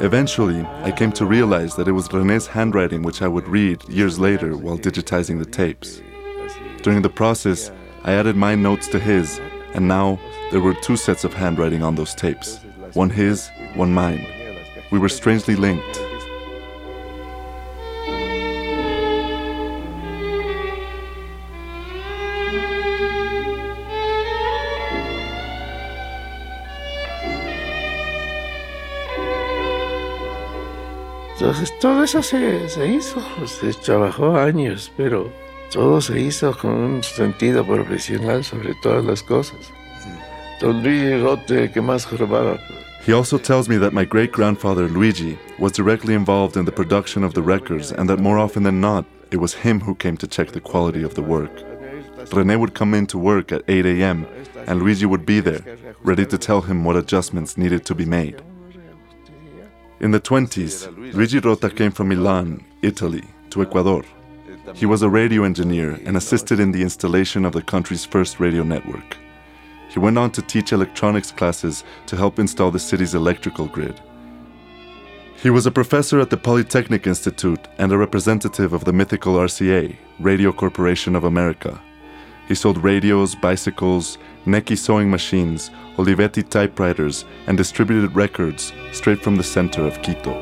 Eventually, 0.00 0.62
I 0.82 0.92
came 0.92 1.12
to 1.12 1.26
realize 1.26 1.76
that 1.76 1.88
it 1.88 1.92
was 1.92 2.12
Rene's 2.12 2.46
handwriting 2.46 3.02
which 3.02 3.20
I 3.20 3.28
would 3.28 3.48
read 3.48 3.86
years 3.88 4.18
later 4.18 4.56
while 4.56 4.78
digitizing 4.78 5.38
the 5.38 5.50
tapes. 5.50 6.00
During 6.82 7.02
the 7.02 7.10
process, 7.10 7.70
I 8.04 8.12
added 8.12 8.36
my 8.36 8.54
notes 8.54 8.88
to 8.88 8.98
his, 8.98 9.40
and 9.74 9.86
now 9.86 10.18
there 10.50 10.60
were 10.60 10.74
two 10.74 10.96
sets 10.96 11.24
of 11.24 11.34
handwriting 11.34 11.82
on 11.82 11.94
those 11.94 12.14
tapes 12.14 12.60
one 12.94 13.10
his, 13.10 13.50
one 13.74 13.92
mine. 13.92 14.26
We 14.90 14.98
were 14.98 15.08
strangely 15.08 15.56
linked. 15.56 15.98
Entonces 31.42 31.76
todo 31.80 32.04
eso 32.04 32.22
se, 32.22 32.68
se 32.68 32.86
hizo, 32.86 33.20
se 33.46 33.72
trabajó 33.72 34.36
años, 34.36 34.92
pero 34.96 35.28
todo 35.72 36.00
se 36.00 36.20
hizo 36.20 36.56
con 36.56 36.70
un 36.70 37.02
sentido 37.02 37.66
profesional 37.66 38.44
sobre 38.44 38.76
todas 38.80 39.04
las 39.04 39.24
cosas. 39.24 39.72
Don 40.60 40.84
Luis 40.84 41.20
Rota, 41.20 41.66
que 41.72 41.82
más. 41.82 42.06
He 43.04 43.12
also 43.12 43.38
tells 43.38 43.68
me 43.68 43.76
that 43.78 43.92
my 43.92 44.04
great 44.04 44.30
grandfather 44.30 44.88
Luigi 44.88 45.36
was 45.58 45.72
directly 45.72 46.14
involved 46.14 46.56
in 46.56 46.64
the 46.64 46.70
production 46.70 47.24
of 47.24 47.34
the 47.34 47.42
records 47.42 47.90
and 47.90 48.08
that 48.08 48.20
more 48.20 48.38
often 48.38 48.62
than 48.62 48.80
not, 48.80 49.04
it 49.32 49.38
was 49.38 49.52
him 49.52 49.80
who 49.80 49.96
came 49.96 50.16
to 50.18 50.28
check 50.28 50.52
the 50.52 50.60
quality 50.60 51.02
of 51.02 51.16
the 51.16 51.22
work. 51.22 51.50
Rene 52.32 52.54
would 52.54 52.74
come 52.74 52.94
in 52.94 53.08
to 53.08 53.18
work 53.18 53.50
at 53.50 53.64
8 53.66 53.84
a.m., 53.84 54.28
and 54.68 54.80
Luigi 54.80 55.06
would 55.06 55.26
be 55.26 55.40
there, 55.40 55.64
ready 56.04 56.24
to 56.24 56.38
tell 56.38 56.60
him 56.60 56.84
what 56.84 56.94
adjustments 56.94 57.58
needed 57.58 57.84
to 57.86 57.96
be 57.96 58.04
made. 58.04 58.40
In 60.02 60.10
the 60.10 60.20
20s, 60.20 61.14
Luigi 61.14 61.38
Rota 61.38 61.70
came 61.70 61.92
from 61.92 62.08
Milan, 62.08 62.64
Italy, 62.82 63.22
to 63.50 63.62
Ecuador. 63.62 64.02
He 64.74 64.84
was 64.84 65.02
a 65.02 65.08
radio 65.08 65.44
engineer 65.44 65.92
and 66.04 66.16
assisted 66.16 66.58
in 66.58 66.72
the 66.72 66.82
installation 66.82 67.44
of 67.44 67.52
the 67.52 67.62
country's 67.62 68.04
first 68.04 68.40
radio 68.40 68.64
network. 68.64 69.16
He 69.90 70.00
went 70.00 70.18
on 70.18 70.32
to 70.32 70.42
teach 70.42 70.72
electronics 70.72 71.30
classes 71.30 71.84
to 72.06 72.16
help 72.16 72.40
install 72.40 72.72
the 72.72 72.80
city's 72.80 73.14
electrical 73.14 73.68
grid. 73.68 74.00
He 75.36 75.50
was 75.50 75.66
a 75.66 75.70
professor 75.70 76.18
at 76.18 76.30
the 76.30 76.36
Polytechnic 76.36 77.06
Institute 77.06 77.68
and 77.78 77.92
a 77.92 77.96
representative 77.96 78.72
of 78.72 78.84
the 78.84 78.92
mythical 78.92 79.34
RCA, 79.34 79.96
Radio 80.18 80.50
Corporation 80.50 81.14
of 81.14 81.22
America. 81.22 81.80
He 82.52 82.56
sold 82.56 82.84
radios, 82.84 83.34
bicycles, 83.34 84.18
Necchi 84.44 84.76
sewing 84.76 85.10
machines, 85.10 85.70
Olivetti 85.96 86.46
typewriters, 86.46 87.24
and 87.46 87.56
distributed 87.56 88.14
records 88.14 88.74
straight 88.92 89.22
from 89.22 89.36
the 89.36 89.42
center 89.42 89.86
of 89.86 90.02
Quito. 90.02 90.34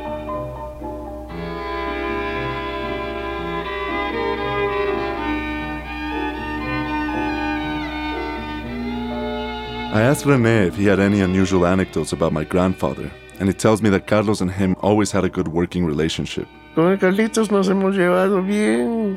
I 9.93 10.01
asked 10.03 10.27
Rene 10.27 10.67
if 10.67 10.75
he 10.75 10.87
had 10.87 10.99
any 10.99 11.21
unusual 11.21 11.65
anecdotes 11.65 12.13
about 12.13 12.33
my 12.33 12.43
grandfather, 12.43 13.09
and 13.39 13.49
he 13.49 13.55
tells 13.55 13.83
me 13.83 13.91
that 13.91 14.09
Carlos 14.09 14.41
and 14.41 14.51
him 14.51 14.75
always 14.81 15.13
had 15.13 15.23
a 15.23 15.29
good 15.29 15.47
working 15.47 15.87
relationship. 15.87 16.49
Con 16.75 16.99
Carlitos 16.99 17.53
nos 17.53 17.69
hemos 17.69 17.95
llevado 17.95 18.45
bien. 18.45 19.17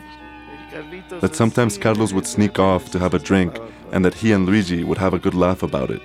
That 1.22 1.36
sometimes 1.36 1.78
Carlos 1.78 2.14
would 2.14 2.28
sneak 2.28 2.60
off 2.60 2.92
to 2.92 3.00
have 3.00 3.14
a 3.14 3.20
drink, 3.20 3.60
and 3.92 4.04
that 4.04 4.14
he 4.14 4.32
and 4.32 4.46
Luigi 4.46 4.84
would 4.84 4.98
have 4.98 5.14
a 5.14 5.20
good 5.20 5.34
laugh 5.34 5.64
about 5.64 5.92
it. 5.92 6.02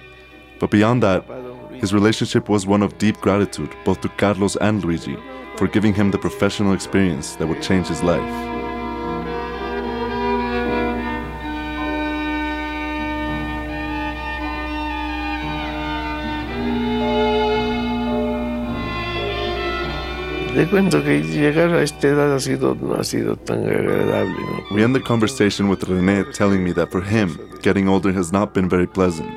But 0.61 0.71
beyond 0.71 1.03
that, 1.03 1.25
his 1.73 1.95
relationship 1.95 2.49
was 2.49 2.67
one 2.67 2.83
of 2.83 2.99
deep 2.99 3.19
gratitude 3.21 3.75
both 3.85 4.01
to 4.01 4.09
Carlos 4.09 4.57
and 4.57 4.85
Luigi 4.85 5.17
for 5.57 5.69
giving 5.69 5.95
him 5.95 6.11
the 6.11 6.19
professional 6.19 6.73
experience 6.73 7.37
that 7.37 7.47
would 7.47 7.63
change 7.63 7.89
his 7.89 8.03
life. 8.03 8.58
Te 20.55 20.67
cuento 20.67 21.03
que 21.05 21.23
llegar 21.23 21.71
a 21.71 21.83
esta 21.83 22.09
edad 22.09 22.35
ha 22.35 22.41
sido, 22.41 22.75
no 22.75 22.95
ha 22.95 23.05
sido 23.05 23.37
tan 23.37 23.65
agradable. 23.65 24.35
¿no? 24.41 24.75
We 24.75 24.83
end 24.83 24.95
the 24.95 25.03
conversation 25.03 25.69
with 25.69 25.85
Rene 25.85 26.25
telling 26.33 26.65
me 26.65 26.73
that 26.73 26.91
for 26.91 27.03
him, 27.03 27.39
getting 27.63 27.89
older 27.89 28.13
has 28.13 28.33
not 28.33 28.55
been 28.55 28.69
very 28.69 28.87
pleasant. 28.87 29.29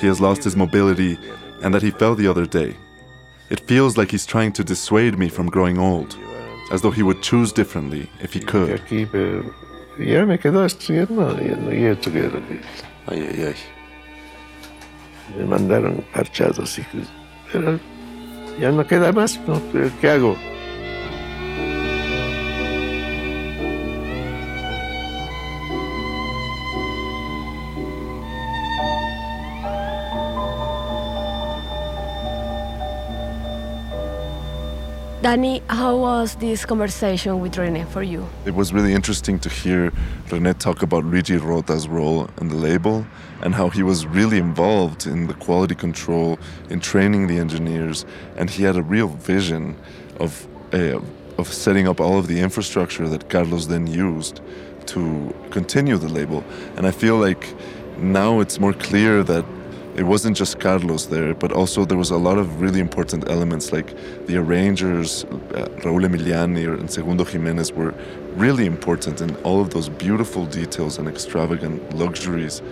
He 0.00 0.08
has 0.08 0.20
lost 0.20 0.44
his 0.44 0.56
mobility 0.56 1.18
and 1.62 1.74
that 1.74 1.82
he 1.82 1.90
fell 1.90 2.14
the 2.16 2.26
other 2.26 2.46
day. 2.46 2.74
It 3.50 3.60
feels 3.66 3.96
like 3.96 4.10
he's 4.10 4.26
trying 4.26 4.52
to 4.52 4.64
dissuade 4.64 5.18
me 5.18 5.28
from 5.28 5.48
growing 5.48 5.78
old, 5.78 6.16
as 6.72 6.82
though 6.82 6.92
he 6.92 7.02
would 7.02 7.22
choose 7.22 7.52
differently 7.52 8.08
if 8.20 8.32
he 8.32 8.40
could. 8.40 8.80
Ya 9.98 10.24
me 10.24 10.38
quedo 10.38 10.64
estudiando 10.64 11.36
y 11.70 11.84
esto 11.84 12.10
que 12.10 12.30
Ay, 13.06 13.28
ay, 13.28 13.42
ay. 13.48 13.54
Me 15.36 15.44
mandaron 15.44 16.04
parchados 16.12 16.78
y 16.78 16.86
pero 17.52 17.78
ya 18.58 18.70
no 18.70 18.86
queda 18.86 19.12
más, 19.12 19.40
¿no? 19.46 19.60
¿Qué 20.00 20.10
hago? 20.10 20.36
Danny, 35.22 35.60
how 35.68 35.98
was 35.98 36.36
this 36.36 36.64
conversation 36.64 37.40
with 37.40 37.58
Rene 37.58 37.84
for 37.84 38.02
you? 38.02 38.26
It 38.46 38.54
was 38.54 38.72
really 38.72 38.94
interesting 38.94 39.38
to 39.40 39.50
hear 39.50 39.92
Rene 40.30 40.54
talk 40.54 40.82
about 40.82 41.04
Luigi 41.04 41.36
Rota's 41.36 41.86
role 41.88 42.30
in 42.40 42.48
the 42.48 42.54
label 42.54 43.04
and 43.42 43.54
how 43.54 43.68
he 43.68 43.82
was 43.82 44.06
really 44.06 44.38
involved 44.38 45.06
in 45.06 45.26
the 45.26 45.34
quality 45.34 45.74
control, 45.74 46.38
in 46.70 46.80
training 46.80 47.26
the 47.26 47.36
engineers, 47.36 48.06
and 48.38 48.48
he 48.48 48.62
had 48.62 48.76
a 48.76 48.82
real 48.82 49.08
vision 49.08 49.76
of 50.18 50.48
uh, 50.72 51.00
of 51.36 51.52
setting 51.52 51.86
up 51.86 52.00
all 52.00 52.18
of 52.18 52.26
the 52.26 52.40
infrastructure 52.40 53.06
that 53.06 53.28
Carlos 53.28 53.66
then 53.66 53.86
used 53.86 54.40
to 54.86 55.34
continue 55.50 55.98
the 55.98 56.08
label. 56.08 56.42
And 56.76 56.86
I 56.86 56.92
feel 56.92 57.16
like 57.16 57.54
now 57.98 58.40
it's 58.40 58.58
more 58.58 58.72
clear 58.72 59.22
that 59.24 59.44
it 60.00 60.06
wasn't 60.06 60.34
just 60.34 60.58
Carlos 60.58 61.04
there, 61.06 61.34
but 61.34 61.52
also 61.52 61.84
there 61.84 61.98
was 61.98 62.10
a 62.10 62.16
lot 62.16 62.38
of 62.38 62.62
really 62.62 62.80
important 62.80 63.28
elements 63.28 63.70
like 63.70 63.94
the 64.26 64.38
arrangers, 64.38 65.24
uh, 65.24 65.68
Raúl 65.84 66.06
Emiliani 66.08 66.64
and 66.80 66.90
Segundo 66.90 67.22
Jimenez 67.22 67.70
were 67.74 67.92
really 68.34 68.64
important 68.64 69.20
in 69.20 69.36
all 69.44 69.60
of 69.60 69.68
those 69.74 69.90
beautiful 69.90 70.46
details 70.46 70.96
and 70.96 71.06
extravagant 71.06 71.94
luxuries 71.94 72.62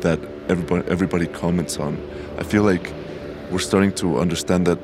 that 0.00 0.20
everybody, 0.50 0.86
everybody 0.90 1.26
comments 1.26 1.78
on. 1.78 1.96
I 2.36 2.42
feel 2.42 2.64
like 2.64 2.92
we're 3.50 3.66
starting 3.70 3.94
to 4.02 4.18
understand 4.18 4.66
that 4.66 4.78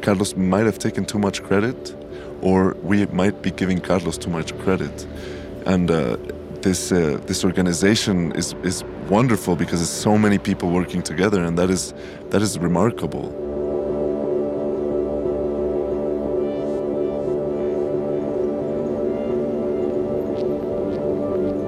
Carlos 0.00 0.36
might 0.36 0.64
have 0.64 0.78
taken 0.78 1.04
too 1.04 1.18
much 1.18 1.42
credit, 1.42 1.94
or 2.40 2.78
we 2.82 3.04
might 3.08 3.42
be 3.42 3.50
giving 3.50 3.78
Carlos 3.78 4.16
too 4.16 4.30
much 4.30 4.56
credit. 4.60 5.06
And 5.66 5.90
uh, 5.90 6.16
this 6.62 6.92
uh, 6.92 7.20
this 7.26 7.44
organization 7.44 8.32
is 8.32 8.54
is 8.62 8.84
wonderful 9.08 9.56
because 9.56 9.80
it's 9.80 9.90
so 9.90 10.16
many 10.18 10.38
people 10.38 10.70
working 10.70 11.02
together, 11.02 11.44
and 11.44 11.58
that 11.58 11.70
is 11.70 11.94
that 12.30 12.42
is 12.42 12.58
remarkable. 12.58 13.50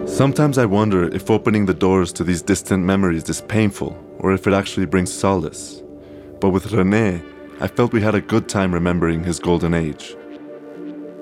Sometimes 0.06 0.58
I 0.58 0.66
wonder 0.66 1.12
if 1.14 1.30
opening 1.30 1.66
the 1.66 1.74
doors 1.74 2.12
to 2.12 2.24
these 2.24 2.42
distant 2.42 2.84
memories 2.84 3.28
is 3.28 3.40
painful, 3.40 3.96
or 4.18 4.32
if 4.32 4.46
it 4.46 4.52
actually 4.52 4.86
brings 4.86 5.12
solace. 5.12 5.82
But 6.40 6.50
with 6.50 6.72
Rene, 6.72 7.22
I 7.60 7.66
felt 7.66 7.92
we 7.92 8.02
had 8.02 8.14
a 8.14 8.20
good 8.20 8.48
time 8.48 8.74
remembering 8.74 9.24
his 9.24 9.38
golden 9.38 9.74
age. 9.74 10.14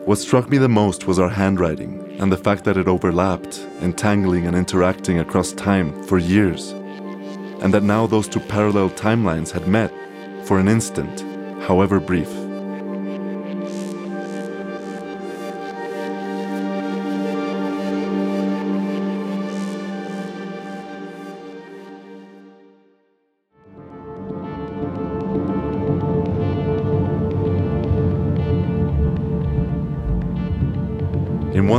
What 0.06 0.16
struck 0.16 0.48
me 0.48 0.56
the 0.56 0.68
most 0.68 1.06
was 1.06 1.18
our 1.18 1.28
handwriting 1.28 2.16
and 2.18 2.32
the 2.32 2.38
fact 2.38 2.64
that 2.64 2.78
it 2.78 2.88
overlapped, 2.88 3.58
entangling 3.82 4.46
and 4.46 4.56
interacting 4.56 5.18
across 5.18 5.52
time 5.52 6.02
for 6.04 6.18
years. 6.18 6.70
And 7.60 7.74
that 7.74 7.82
now 7.82 8.06
those 8.06 8.26
two 8.26 8.40
parallel 8.40 8.88
timelines 8.90 9.50
had 9.50 9.68
met 9.68 9.92
for 10.46 10.58
an 10.58 10.68
instant, 10.68 11.20
however 11.64 12.00
brief. 12.00 12.39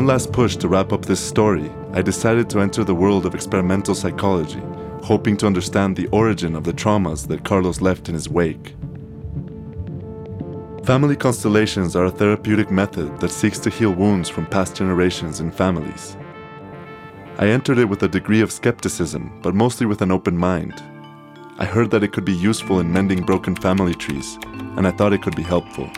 One 0.02 0.08
last 0.08 0.32
push 0.32 0.56
to 0.56 0.68
wrap 0.68 0.92
up 0.94 1.06
this 1.06 1.20
story, 1.20 1.72
I 1.94 2.02
decided 2.02 2.50
to 2.50 2.60
enter 2.60 2.84
the 2.84 2.96
world 2.96 3.24
of 3.28 3.36
experimental 3.36 3.94
psychology, 3.94 4.60
hoping 5.04 5.38
to 5.38 5.46
understand 5.46 5.96
the 5.96 6.08
origin 6.08 6.56
of 6.56 6.64
the 6.64 6.74
traumas 6.74 7.28
that 7.28 7.46
Carlos 7.46 7.82
left 7.82 8.10
in 8.10 8.16
his 8.16 8.28
wake. 8.28 8.74
Family 10.86 11.16
constellations 11.16 11.96
are 11.96 12.06
a 12.06 12.12
therapeutic 12.12 12.72
method 12.72 13.20
that 13.20 13.30
seeks 13.30 13.60
to 13.60 13.70
heal 13.70 13.92
wounds 13.92 14.28
from 14.28 14.48
past 14.48 14.76
generations 14.76 15.40
and 15.40 15.54
families. 15.54 16.18
I 17.38 17.50
entered 17.50 17.78
it 17.78 17.86
with 17.86 18.02
a 18.02 18.08
degree 18.08 18.42
of 18.42 18.52
skepticism, 18.52 19.40
but 19.44 19.54
mostly 19.54 19.86
with 19.86 20.02
an 20.02 20.12
open 20.12 20.36
mind. 20.36 20.82
I 21.60 21.66
heard 21.66 21.92
that 21.92 22.04
it 22.04 22.12
could 22.12 22.26
be 22.26 22.34
useful 22.34 22.80
in 22.80 22.92
mending 22.92 23.22
broken 23.24 23.56
family 23.56 23.94
trees, 23.94 24.40
and 24.78 24.88
I 24.88 24.92
thought 24.92 25.14
it 25.14 25.22
could 25.22 25.36
be 25.36 25.44
helpful. 25.44 25.92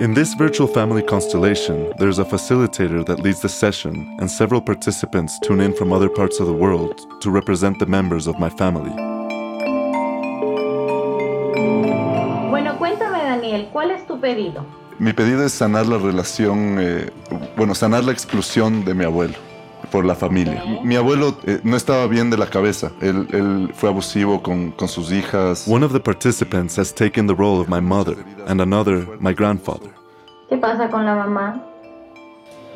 In 0.00 0.14
this 0.14 0.32
virtual 0.32 0.66
family 0.66 1.02
constellation, 1.02 1.92
there's 1.98 2.18
a 2.18 2.24
facilitator 2.24 3.04
that 3.04 3.20
leads 3.20 3.42
the 3.42 3.50
session, 3.50 4.16
and 4.18 4.30
several 4.30 4.62
participants 4.62 5.38
tune 5.40 5.60
in 5.60 5.74
from 5.74 5.92
other 5.92 6.08
parts 6.08 6.40
of 6.40 6.46
the 6.46 6.54
world 6.54 6.98
to 7.20 7.30
represent 7.30 7.78
the 7.78 7.84
members 7.84 8.26
of 8.26 8.38
my 8.38 8.48
family. 8.48 8.92
Bueno, 12.48 12.78
cuéntame 12.78 13.24
Daniel, 13.24 13.68
¿cuál 13.70 13.90
es 13.90 14.06
tu 14.06 14.18
pedido? 14.18 14.64
Mi 14.98 15.12
pedido 15.12 15.44
es 15.44 15.52
sanar 15.52 15.86
la 15.86 15.98
relación, 15.98 16.78
eh, 16.80 17.10
bueno, 17.58 17.74
sanar 17.74 18.02
la 18.02 18.12
exclusión 18.12 18.86
de 18.86 18.94
mi 18.94 19.04
abuelo 19.04 19.49
por 19.90 20.04
la 20.04 20.14
familia. 20.14 20.62
Mi 20.84 20.96
abuelo 20.96 21.36
eh, 21.44 21.60
no 21.62 21.76
estaba 21.76 22.06
bien 22.06 22.30
de 22.30 22.36
la 22.36 22.46
cabeza. 22.46 22.92
Él, 23.00 23.26
él 23.32 23.70
fue 23.74 23.88
abusivo 23.88 24.42
con, 24.42 24.70
con 24.72 24.88
sus 24.88 25.12
hijas. 25.12 25.66
One 25.68 25.84
of 25.84 25.92
the 25.92 26.00
participants 26.00 26.78
has 26.78 26.92
taken 26.94 27.26
the 27.26 27.34
role 27.34 27.60
of 27.60 27.68
my 27.68 27.80
mother, 27.80 28.16
and 28.46 28.60
another, 28.60 29.06
my 29.20 29.34
grandfather. 29.34 29.90
¿Qué 30.48 30.56
pasa 30.56 30.88
con 30.88 31.04
la 31.04 31.14
mamá? 31.14 31.62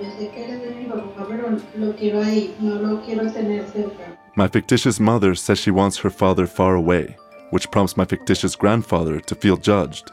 Yo 0.00 0.08
sé 0.18 0.28
que 0.30 0.44
eres 0.44 0.60
de 0.60 0.70
mi 0.74 0.86
papá, 0.86 1.26
pero 1.28 1.56
lo 1.76 1.92
quiero 1.94 2.20
ahí, 2.22 2.54
no 2.60 2.74
lo 2.74 3.00
quiero 3.02 3.30
tener 3.32 3.64
cerca. 3.72 4.18
My 4.36 4.48
fictitious 4.48 4.98
mother 4.98 5.36
says 5.36 5.58
she 5.58 5.70
wants 5.70 5.98
her 5.98 6.10
father 6.10 6.46
far 6.46 6.74
away, 6.74 7.16
which 7.50 7.70
prompts 7.70 7.96
my 7.96 8.04
fictitious 8.04 8.56
grandfather 8.56 9.20
to 9.20 9.34
feel 9.34 9.56
judged. 9.56 10.10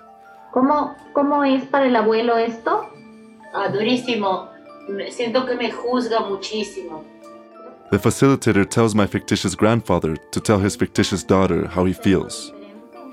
¿Cómo, 0.54 0.96
cómo 1.14 1.44
es 1.44 1.64
para 1.66 1.86
el 1.88 1.96
abuelo 1.96 2.38
esto? 2.38 2.88
Ah, 3.54 3.70
durísimo. 3.70 4.48
Siento 5.10 5.46
que 5.46 5.56
me 5.56 5.72
juzga 5.72 6.20
muchísimo. 6.20 7.04
The 7.92 7.98
facilitator 7.98 8.66
tells 8.70 8.96
my 8.96 9.06
fictitious 9.06 9.56
grandfather 9.56 10.16
to 10.16 10.40
tell 10.40 10.60
his 10.60 10.76
fictitious 10.76 11.24
daughter 11.24 11.68
how 11.68 11.86
he 11.86 11.94
feels. 11.94 12.54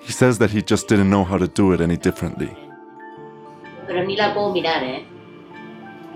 He 0.03 0.13
says 0.13 0.39
that 0.39 0.51
he 0.51 0.63
just 0.63 0.89
didn't 0.89 1.11
know 1.11 1.25
how 1.25 1.37
to 1.37 1.49
do 1.49 1.73
it 1.73 1.81
any 1.81 1.97
differently. 1.97 2.57
Pero 3.87 4.05
ni 4.05 4.17
la 4.17 4.33
puedo 4.35 4.53
mirar, 4.53 4.83
¿eh? 4.83 5.05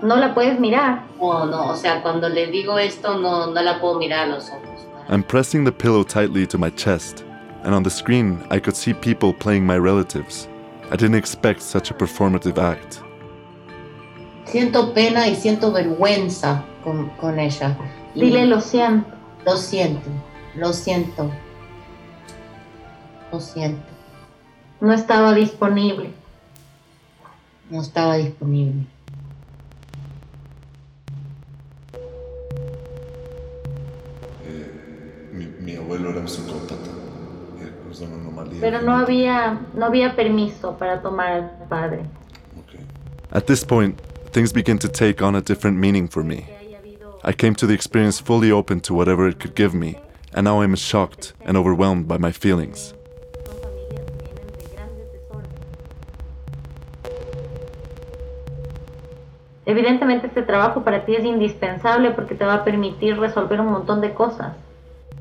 No 0.01 0.15
la 0.15 0.33
puedes 0.33 0.59
mirar. 0.59 1.03
No, 1.19 1.45
no, 1.45 1.71
o 1.71 1.75
sea, 1.75 2.01
cuando 2.01 2.29
le 2.29 2.47
digo 2.47 2.77
esto 2.77 3.19
no, 3.19 3.47
no 3.47 3.61
la 3.61 3.79
puedo 3.79 3.99
mirar 3.99 4.27
a 4.27 4.35
los 4.35 4.49
ojos. 4.49 4.87
I'm 5.09 5.23
pressing 5.23 5.65
the 5.65 5.71
pillow 5.71 6.03
tightly 6.03 6.47
to 6.47 6.57
my 6.57 6.69
chest, 6.69 7.25
and 7.63 7.75
on 7.75 7.83
the 7.83 7.89
screen 7.89 8.45
I 8.49 8.59
could 8.59 8.75
see 8.75 8.93
people 8.93 9.33
playing 9.33 9.65
my 9.65 9.77
relatives. 9.77 10.47
I 10.89 10.95
didn't 10.95 11.15
expect 11.15 11.61
such 11.61 11.91
a 11.91 11.93
performative 11.93 12.57
act. 12.57 13.01
Siento 14.53 14.93
pena 14.93 15.27
y 15.27 15.35
siento 15.35 15.71
vergüenza 15.71 16.63
con, 16.83 17.09
con 17.17 17.39
ella. 17.39 17.75
Y 18.13 18.21
Dile 18.21 18.45
lo 18.45 18.61
siento. 18.61 19.09
Lo 19.47 19.57
siento, 19.57 20.07
lo 20.55 20.71
siento. 20.73 21.31
Lo 23.31 23.39
siento. 23.39 23.81
No 24.79 24.93
estaba 24.93 25.33
disponible. 25.33 26.11
No 27.71 27.81
estaba 27.81 28.17
disponible. 28.17 28.85
Mi, 35.31 35.47
mi 35.47 35.75
abuelo 35.77 36.11
era 36.11 36.19
un 36.19 36.27
psicópata. 36.27 36.75
Era 37.59 38.07
una 38.07 38.21
anomalía. 38.21 38.61
Pero 38.61 38.83
no 38.83 38.97
había, 38.97 39.61
no 39.73 39.87
había 39.87 40.15
permiso 40.15 40.77
para 40.77 41.01
tomar 41.01 41.31
al 41.31 41.67
padre. 41.67 42.01
At 43.31 43.45
this 43.45 43.65
point, 43.65 43.99
things 44.33 44.51
begin 44.51 44.79
to 44.79 44.89
take 44.89 45.21
on 45.21 45.35
a 45.35 45.41
different 45.41 45.77
meaning 45.77 46.07
for 46.07 46.23
me. 46.23 46.47
I 47.23 47.33
came 47.33 47.53
to 47.55 47.67
the 47.67 47.73
experience 47.75 48.19
fully 48.19 48.51
open 48.51 48.81
to 48.81 48.93
whatever 48.93 49.27
it 49.27 49.39
could 49.39 49.53
give 49.53 49.75
me, 49.75 49.99
and 50.33 50.45
now 50.45 50.61
I'm 50.61 50.75
shocked 50.75 51.33
and 51.45 51.55
overwhelmed 51.55 52.07
by 52.07 52.17
my 52.17 52.31
feelings. 52.31 52.95
Evidentemente 59.65 60.27
este 60.27 60.41
trabajo 60.41 60.83
para 60.83 61.05
ti 61.05 61.15
es 61.15 61.23
indispensable 61.23 62.11
porque 62.11 62.35
te 62.35 62.43
va 62.43 62.55
a 62.55 62.63
permitir 62.65 63.17
resolver 63.17 63.61
un 63.61 63.67
montón 63.67 64.01
de 64.01 64.13
cosas. 64.13 64.53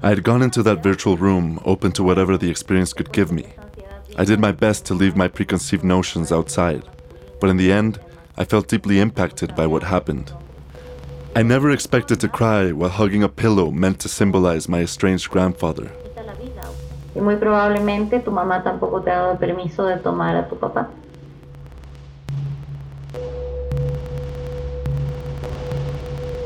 I 0.03 0.09
had 0.09 0.25
gone 0.25 0.43
into 0.43 0.63
that 0.65 0.83
virtual 0.83 1.17
room 1.17 1.61
open 1.65 1.93
to 1.93 2.03
whatever 2.03 2.37
the 2.39 2.51
experience 2.51 2.93
could 2.93 3.13
give 3.13 3.31
me. 3.31 3.45
I 4.17 4.25
did 4.25 4.41
my 4.41 4.53
best 4.53 4.85
to 4.87 4.95
leave 4.95 5.17
my 5.17 5.29
preconceived 5.29 5.85
notions 5.85 6.33
outside, 6.33 6.83
but 7.41 7.51
in 7.51 7.57
the 7.57 7.71
end, 7.71 8.01
I 8.37 8.45
felt 8.45 8.69
deeply 8.69 8.99
impacted 8.99 9.55
by 9.55 9.67
what 9.67 9.83
happened. 9.83 10.33
I 11.35 11.43
never 11.43 11.71
expected 11.71 12.21
to 12.21 12.29
cry 12.29 12.73
while 12.73 12.91
hugging 12.91 13.23
a 13.23 13.29
pillow 13.29 13.71
meant 13.71 14.01
to 14.01 14.09
symbolize 14.09 14.69
my 14.69 14.81
estranged 14.81 15.31
grandfather. 15.31 15.91
Y 17.15 17.21
muy 17.21 17.37
probablemente 17.37 18.21
tu 18.25 18.31
mamá 18.31 18.63
tampoco 18.63 19.03
te 19.03 19.11
ha 19.11 19.17
dado 19.17 19.39
permiso 19.39 19.85
de 19.85 19.99
tomar 19.99 20.35
a 20.35 20.49
tu 20.49 20.57
papá. 20.57 20.89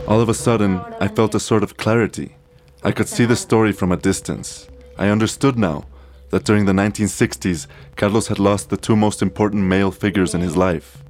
All 0.09 0.21
of 0.21 0.29
a 0.29 0.35
sudden, 0.35 0.81
I 1.01 1.09
felt 1.09 1.35
a 1.35 1.41
sort 1.41 1.63
of 1.63 1.77
clarity. 1.77 2.37
I 2.83 2.93
could 2.93 3.09
see 3.09 3.25
the 3.25 3.37
story 3.37 3.73
from 3.73 3.93
a 3.93 3.97
distance. 3.97 4.69
I 4.99 5.09
understood 5.09 5.59
now 5.59 5.85
that 6.31 6.45
during 6.45 6.67
the 6.67 6.73
1960s, 6.73 7.67
Carlos 7.97 8.29
had 8.29 8.39
lost 8.39 8.71
the 8.71 8.77
two 8.77 8.97
most 8.97 9.23
important 9.23 9.65
male 9.65 9.91
figures 9.91 10.35
in 10.35 10.41
his 10.41 10.57
life. 10.57 11.03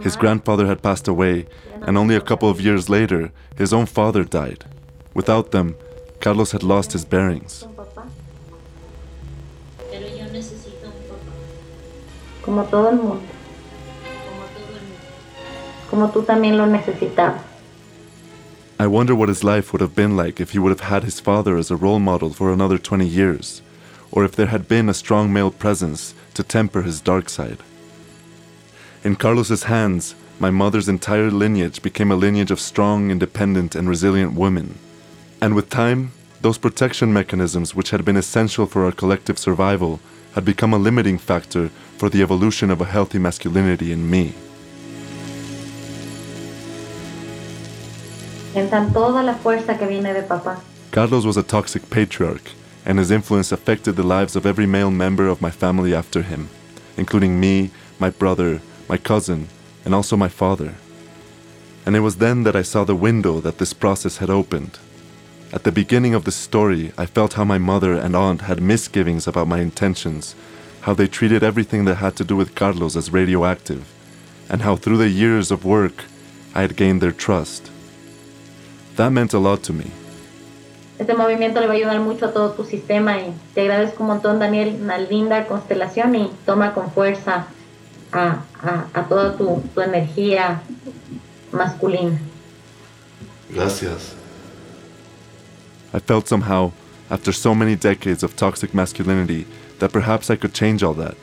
His 0.00 0.16
grandfather 0.16 0.66
had 0.66 0.82
passed 0.82 1.08
away, 1.08 1.46
and 1.82 1.96
only 1.96 2.14
a 2.14 2.20
couple 2.20 2.48
of 2.48 2.60
years 2.60 2.88
later, 2.88 3.32
his 3.56 3.72
own 3.72 3.86
father 3.86 4.24
died. 4.24 4.64
Without 5.14 5.50
them, 5.50 5.76
Carlos 6.20 6.52
had 6.52 6.62
lost 6.62 6.92
his 6.92 7.04
bearings. 7.04 7.66
Pero 9.90 10.06
yo 10.08 10.26
necesito 10.32 10.86
un 10.86 10.92
papá. 11.08 11.24
Como 12.42 12.64
todo 12.64 12.88
el 12.90 12.96
mundo. 12.96 13.22
Como 15.90 16.08
tú 16.10 16.22
también 16.22 16.56
lo 16.56 16.66
necesitabas. 16.66 17.40
I 18.78 18.86
wonder 18.86 19.14
what 19.14 19.30
his 19.30 19.42
life 19.42 19.72
would 19.72 19.80
have 19.80 19.94
been 19.94 20.16
like 20.16 20.38
if 20.38 20.50
he 20.50 20.58
would 20.58 20.70
have 20.70 20.90
had 20.90 21.02
his 21.02 21.18
father 21.18 21.56
as 21.56 21.70
a 21.70 21.76
role 21.76 21.98
model 21.98 22.30
for 22.30 22.52
another 22.52 22.76
20 22.76 23.06
years, 23.06 23.62
or 24.10 24.22
if 24.22 24.36
there 24.36 24.48
had 24.48 24.68
been 24.68 24.90
a 24.90 24.94
strong 24.94 25.32
male 25.32 25.50
presence 25.50 26.14
to 26.34 26.42
temper 26.42 26.82
his 26.82 27.00
dark 27.00 27.30
side. 27.30 27.58
In 29.06 29.14
Carlos's 29.14 29.62
hands, 29.62 30.16
my 30.40 30.50
mother's 30.50 30.88
entire 30.88 31.30
lineage 31.30 31.80
became 31.80 32.10
a 32.10 32.16
lineage 32.16 32.50
of 32.50 32.58
strong, 32.58 33.12
independent, 33.12 33.76
and 33.76 33.88
resilient 33.88 34.32
women. 34.34 34.80
And 35.40 35.54
with 35.54 35.70
time, 35.70 36.10
those 36.40 36.58
protection 36.58 37.12
mechanisms 37.12 37.72
which 37.72 37.90
had 37.90 38.04
been 38.04 38.16
essential 38.16 38.66
for 38.66 38.84
our 38.84 38.90
collective 38.90 39.38
survival 39.38 40.00
had 40.34 40.44
become 40.44 40.74
a 40.74 40.76
limiting 40.76 41.18
factor 41.18 41.68
for 41.98 42.10
the 42.10 42.20
evolution 42.20 42.68
of 42.68 42.80
a 42.80 42.84
healthy 42.84 43.20
masculinity 43.20 43.92
in 43.92 44.10
me. 44.10 44.34
Sientan 48.54 48.92
toda 48.92 49.22
la 49.22 49.34
fuerza 49.34 49.78
que 49.78 49.86
viene 49.86 50.14
de 50.14 50.22
papá. 50.22 50.60
Carlos 50.90 51.24
was 51.24 51.36
a 51.36 51.44
toxic 51.44 51.88
patriarch, 51.90 52.50
and 52.84 52.98
his 52.98 53.12
influence 53.12 53.52
affected 53.52 53.94
the 53.94 54.02
lives 54.02 54.34
of 54.34 54.44
every 54.44 54.66
male 54.66 54.90
member 54.90 55.28
of 55.28 55.40
my 55.40 55.52
family 55.52 55.94
after 55.94 56.22
him, 56.22 56.48
including 56.96 57.38
me, 57.38 57.70
my 58.00 58.10
brother, 58.10 58.60
my 58.88 58.96
cousin, 58.96 59.48
and 59.84 59.94
also 59.94 60.16
my 60.16 60.28
father. 60.28 60.74
And 61.84 61.94
it 61.94 62.00
was 62.00 62.16
then 62.16 62.42
that 62.42 62.56
I 62.56 62.62
saw 62.62 62.84
the 62.84 62.94
window 62.94 63.40
that 63.40 63.58
this 63.58 63.72
process 63.72 64.18
had 64.18 64.30
opened. 64.30 64.78
At 65.52 65.62
the 65.62 65.72
beginning 65.72 66.14
of 66.14 66.24
the 66.24 66.32
story, 66.32 66.92
I 66.98 67.06
felt 67.06 67.34
how 67.34 67.44
my 67.44 67.58
mother 67.58 67.94
and 67.94 68.16
aunt 68.16 68.42
had 68.42 68.60
misgivings 68.60 69.28
about 69.28 69.46
my 69.46 69.60
intentions, 69.60 70.34
how 70.82 70.94
they 70.94 71.06
treated 71.06 71.42
everything 71.42 71.84
that 71.84 71.96
had 71.96 72.16
to 72.16 72.24
do 72.24 72.36
with 72.36 72.54
Carlos 72.54 72.96
as 72.96 73.12
radioactive, 73.12 73.86
and 74.50 74.62
how 74.62 74.76
through 74.76 74.98
the 74.98 75.08
years 75.08 75.50
of 75.50 75.64
work, 75.64 76.04
I 76.54 76.62
had 76.62 76.76
gained 76.76 77.00
their 77.00 77.12
trust. 77.12 77.70
That 78.96 79.12
meant 79.12 79.34
a 79.34 79.38
lot 79.38 79.62
to 79.64 79.72
me. 79.72 79.90
Este 80.98 81.14
movimiento 81.14 81.60
le 81.60 81.66
va 81.66 81.74
a 81.74 81.76
ayudar 81.76 82.00
mucho 82.00 82.26
a 82.26 82.32
todo 82.32 82.52
tu 82.52 82.64
sistema 82.64 83.18
y 83.18 83.34
te 83.54 83.60
agradezco 83.60 84.02
un 84.02 84.08
montón, 84.08 84.38
Daniel, 84.38 84.78
una 84.80 84.98
linda 84.98 85.46
constelación 85.46 86.14
y 86.14 86.32
toma 86.46 86.72
con 86.72 86.90
fuerza 86.90 87.48
a, 88.12 88.38
a, 88.62 88.90
a 88.94 89.04
toda 89.08 89.36
tu, 89.36 89.62
tu 89.74 89.80
energía 89.80 90.60
masculina. 91.52 92.18
Gracias. 93.52 94.14
I 95.92 95.98
felt 95.98 96.28
somehow, 96.28 96.72
after 97.10 97.32
so 97.32 97.54
many 97.54 97.76
decades 97.76 98.22
of 98.22 98.36
toxic 98.36 98.74
masculinity, 98.74 99.46
that 99.78 99.92
perhaps 99.92 100.30
I 100.30 100.36
could 100.36 100.52
change 100.52 100.82
all 100.82 100.94
that. 100.94 101.16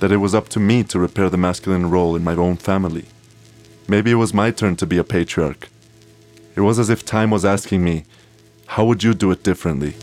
That 0.00 0.12
it 0.12 0.18
was 0.18 0.34
up 0.34 0.48
to 0.50 0.60
me 0.60 0.84
to 0.84 0.98
repair 0.98 1.30
the 1.30 1.36
masculine 1.36 1.90
role 1.90 2.16
in 2.16 2.24
my 2.24 2.34
own 2.34 2.56
family. 2.56 3.06
Maybe 3.88 4.10
it 4.10 4.16
was 4.16 4.34
my 4.34 4.50
turn 4.50 4.76
to 4.76 4.86
be 4.86 4.98
a 4.98 5.04
patriarch. 5.04 5.68
It 6.54 6.60
was 6.60 6.78
as 6.78 6.90
if 6.90 7.04
time 7.04 7.30
was 7.30 7.44
asking 7.44 7.82
me, 7.82 8.04
how 8.66 8.84
would 8.84 9.02
you 9.02 9.14
do 9.14 9.30
it 9.30 9.42
differently? 9.42 9.94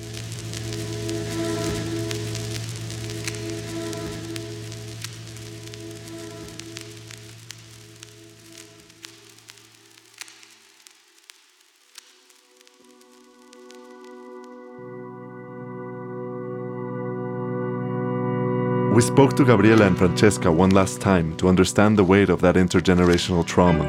We 19.00 19.04
spoke 19.06 19.34
to 19.38 19.46
Gabriela 19.46 19.88
and 19.88 19.98
Francesca 19.98 20.52
one 20.52 20.72
last 20.72 21.00
time 21.00 21.34
to 21.38 21.48
understand 21.48 21.98
the 21.98 22.04
weight 22.04 22.28
of 22.30 22.42
that 22.42 22.56
intergenerational 22.56 23.46
trauma. 23.46 23.86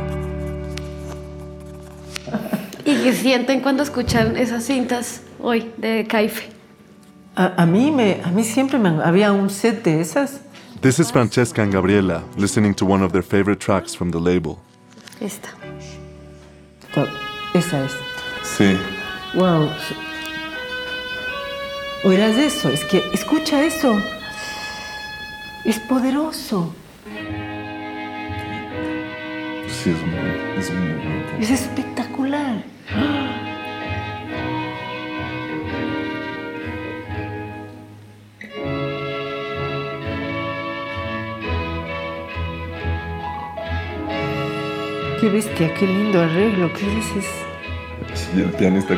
¿Y 2.86 2.94
qué 3.02 3.12
sienten 3.12 3.60
cuando 3.60 3.82
escuchan 3.82 4.36
esas 4.36 4.62
cintas 4.68 5.22
hoy 5.40 5.72
de 5.78 6.06
Caife? 6.08 6.52
A, 7.34 7.60
a 7.60 7.66
mí, 7.66 7.90
me, 7.90 8.20
a 8.22 8.30
mí 8.30 8.44
siempre 8.44 8.78
me, 8.78 9.02
había 9.02 9.32
un 9.32 9.50
set 9.50 9.82
de 9.82 10.00
esas. 10.00 10.42
This 10.80 11.00
is 11.00 11.10
Francesca 11.10 11.60
and 11.60 11.72
Gabriela 11.72 12.22
listening 12.36 12.72
to 12.74 12.86
one 12.86 13.02
of 13.02 13.10
their 13.10 13.24
favorite 13.24 13.58
tracks 13.58 13.92
from 13.96 14.12
the 14.12 14.20
label. 14.20 14.60
Esta. 15.20 15.48
To- 16.94 17.08
Esa 17.52 17.84
es. 17.84 17.96
Sí. 18.44 18.78
Wow. 19.34 19.70
Oirás 22.04 22.36
eso, 22.36 22.68
es 22.68 22.84
que 22.84 23.02
escucha 23.12 23.64
eso. 23.64 24.00
Es 25.64 25.78
poderoso. 25.78 26.74
Sí, 29.68 29.90
es 29.90 30.02
un, 30.02 30.58
es 30.58 30.70
un 30.70 31.42
Es 31.42 31.50
espectacular. 31.50 32.64
Qué 45.20 45.28
bestia, 45.28 45.74
qué 45.74 45.86
lindo 45.86 46.20
arreglo, 46.22 46.72
qué 46.72 46.86
dices. 46.86 47.26
Sí, 48.14 48.40
el 48.40 48.50
pianista. 48.50 48.94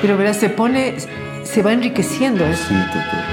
Pero 0.00 0.16
verás, 0.16 0.38
se 0.38 0.48
pone, 0.48 0.94
se 1.42 1.62
va 1.62 1.74
enriqueciendo. 1.74 2.44
¿eh? 2.46 2.54
Sí, 2.54 2.74
total. 2.92 3.23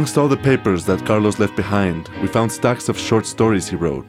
Amongst 0.00 0.16
all 0.16 0.28
the 0.28 0.36
papers 0.38 0.86
that 0.86 1.04
Carlos 1.04 1.38
left 1.38 1.54
behind, 1.56 2.08
we 2.22 2.26
found 2.26 2.50
stacks 2.50 2.88
of 2.88 2.98
short 2.98 3.26
stories 3.26 3.68
he 3.68 3.76
wrote. 3.76 4.06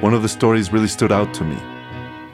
One 0.00 0.14
of 0.14 0.22
the 0.22 0.28
stories 0.28 0.72
really 0.72 0.88
stood 0.88 1.12
out 1.12 1.34
to 1.34 1.44
me. 1.44 1.58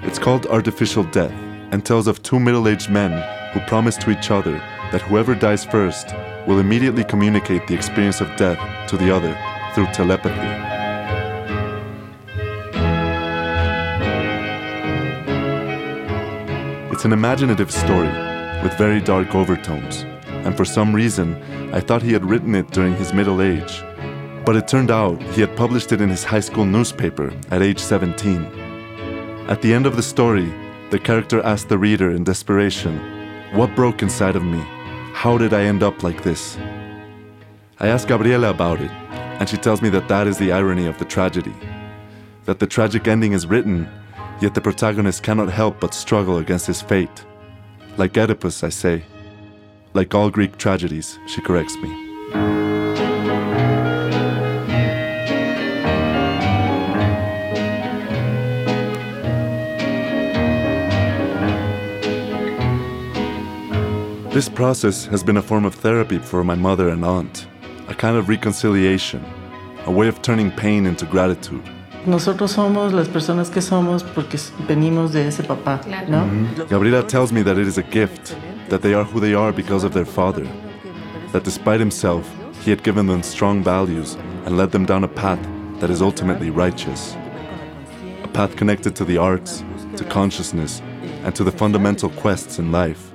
It's 0.02 0.20
called 0.20 0.46
Artificial 0.46 1.02
Death 1.02 1.32
and 1.72 1.84
tells 1.84 2.06
of 2.06 2.22
two 2.22 2.38
middle 2.38 2.68
aged 2.68 2.88
men 2.88 3.10
who 3.52 3.58
promise 3.66 3.96
to 3.96 4.10
each 4.10 4.30
other 4.30 4.52
that 4.92 5.02
whoever 5.02 5.34
dies 5.34 5.64
first 5.64 6.14
will 6.46 6.60
immediately 6.60 7.02
communicate 7.02 7.66
the 7.66 7.74
experience 7.74 8.20
of 8.20 8.36
death 8.36 8.60
to 8.90 8.96
the 8.96 9.10
other 9.12 9.36
through 9.74 9.86
telepathy. 9.86 10.38
It's 16.92 17.04
an 17.04 17.12
imaginative 17.12 17.72
story 17.72 18.12
with 18.62 18.78
very 18.78 19.00
dark 19.00 19.34
overtones, 19.34 20.04
and 20.44 20.56
for 20.56 20.64
some 20.64 20.94
reason, 20.94 21.34
I 21.72 21.80
thought 21.80 22.02
he 22.02 22.12
had 22.12 22.24
written 22.24 22.54
it 22.54 22.70
during 22.70 22.94
his 22.96 23.12
middle 23.12 23.42
age. 23.42 23.82
But 24.44 24.56
it 24.56 24.66
turned 24.66 24.90
out 24.90 25.22
he 25.34 25.40
had 25.40 25.56
published 25.56 25.92
it 25.92 26.00
in 26.00 26.08
his 26.08 26.24
high 26.24 26.40
school 26.40 26.64
newspaper 26.64 27.32
at 27.50 27.62
age 27.62 27.78
17. 27.78 28.44
At 29.48 29.60
the 29.62 29.74
end 29.74 29.86
of 29.86 29.96
the 29.96 30.02
story, 30.02 30.52
the 30.90 30.98
character 30.98 31.42
asked 31.42 31.68
the 31.68 31.78
reader 31.78 32.10
in 32.10 32.24
desperation, 32.24 32.98
What 33.52 33.74
broke 33.74 34.02
inside 34.02 34.36
of 34.36 34.44
me? 34.44 34.60
How 35.12 35.36
did 35.36 35.52
I 35.52 35.64
end 35.64 35.82
up 35.82 36.02
like 36.02 36.22
this? 36.22 36.56
I 37.80 37.88
asked 37.88 38.08
Gabriela 38.08 38.50
about 38.50 38.80
it, 38.80 38.90
and 39.38 39.48
she 39.48 39.56
tells 39.56 39.82
me 39.82 39.88
that 39.90 40.08
that 40.08 40.26
is 40.26 40.38
the 40.38 40.52
irony 40.52 40.86
of 40.86 40.98
the 40.98 41.04
tragedy. 41.04 41.54
That 42.44 42.58
the 42.58 42.66
tragic 42.66 43.06
ending 43.06 43.32
is 43.32 43.46
written, 43.46 43.88
yet 44.40 44.54
the 44.54 44.60
protagonist 44.60 45.22
cannot 45.22 45.50
help 45.50 45.80
but 45.80 45.92
struggle 45.94 46.38
against 46.38 46.66
his 46.66 46.80
fate. 46.80 47.24
Like 47.96 48.16
Oedipus, 48.16 48.64
I 48.64 48.70
say. 48.70 49.04
Like 49.94 50.14
all 50.14 50.30
Greek 50.30 50.58
tragedies, 50.58 51.18
she 51.26 51.40
corrects 51.40 51.76
me. 51.76 52.08
This 64.30 64.48
process 64.48 65.06
has 65.06 65.24
been 65.24 65.38
a 65.38 65.42
form 65.42 65.64
of 65.64 65.74
therapy 65.74 66.18
for 66.18 66.44
my 66.44 66.54
mother 66.54 66.90
and 66.90 67.04
aunt, 67.04 67.48
a 67.88 67.94
kind 67.94 68.16
of 68.16 68.28
reconciliation, 68.28 69.24
a 69.86 69.90
way 69.90 70.06
of 70.06 70.22
turning 70.22 70.52
pain 70.52 70.86
into 70.86 71.06
gratitude. 71.06 71.68
Nosotros 72.08 72.52
somos 72.52 72.94
las 72.94 73.06
personas 73.06 73.50
que 73.50 73.60
somos 73.60 74.02
porque 74.02 74.38
venimos 74.66 75.12
de 75.12 75.28
ese 75.28 75.42
papá, 75.42 75.78
¿no? 76.08 76.24
Mm-hmm. 76.24 76.68
Gabriela 76.70 77.02
tells 77.02 77.32
me 77.32 77.42
that 77.42 77.58
it 77.58 77.66
is 77.66 77.76
a 77.76 77.82
gift, 77.82 78.34
that 78.70 78.80
they 78.80 78.94
are 78.94 79.04
who 79.04 79.20
they 79.20 79.34
are 79.34 79.52
because 79.52 79.84
of 79.84 79.92
their 79.92 80.06
father, 80.06 80.46
that 81.32 81.44
despite 81.44 81.80
himself, 81.80 82.26
he 82.64 82.70
had 82.70 82.82
given 82.82 83.06
them 83.06 83.22
strong 83.22 83.62
values 83.62 84.16
and 84.46 84.56
led 84.56 84.70
them 84.70 84.86
down 84.86 85.04
a 85.04 85.08
path 85.08 85.38
that 85.80 85.90
is 85.90 86.00
ultimately 86.00 86.48
righteous. 86.48 87.14
A 88.24 88.28
path 88.28 88.56
connected 88.56 88.96
to 88.96 89.04
the 89.04 89.18
arts, 89.18 89.62
to 89.96 90.04
consciousness, 90.04 90.80
and 91.24 91.34
to 91.34 91.44
the 91.44 91.52
fundamental 91.52 92.08
quests 92.08 92.58
in 92.58 92.72
life. 92.72 93.12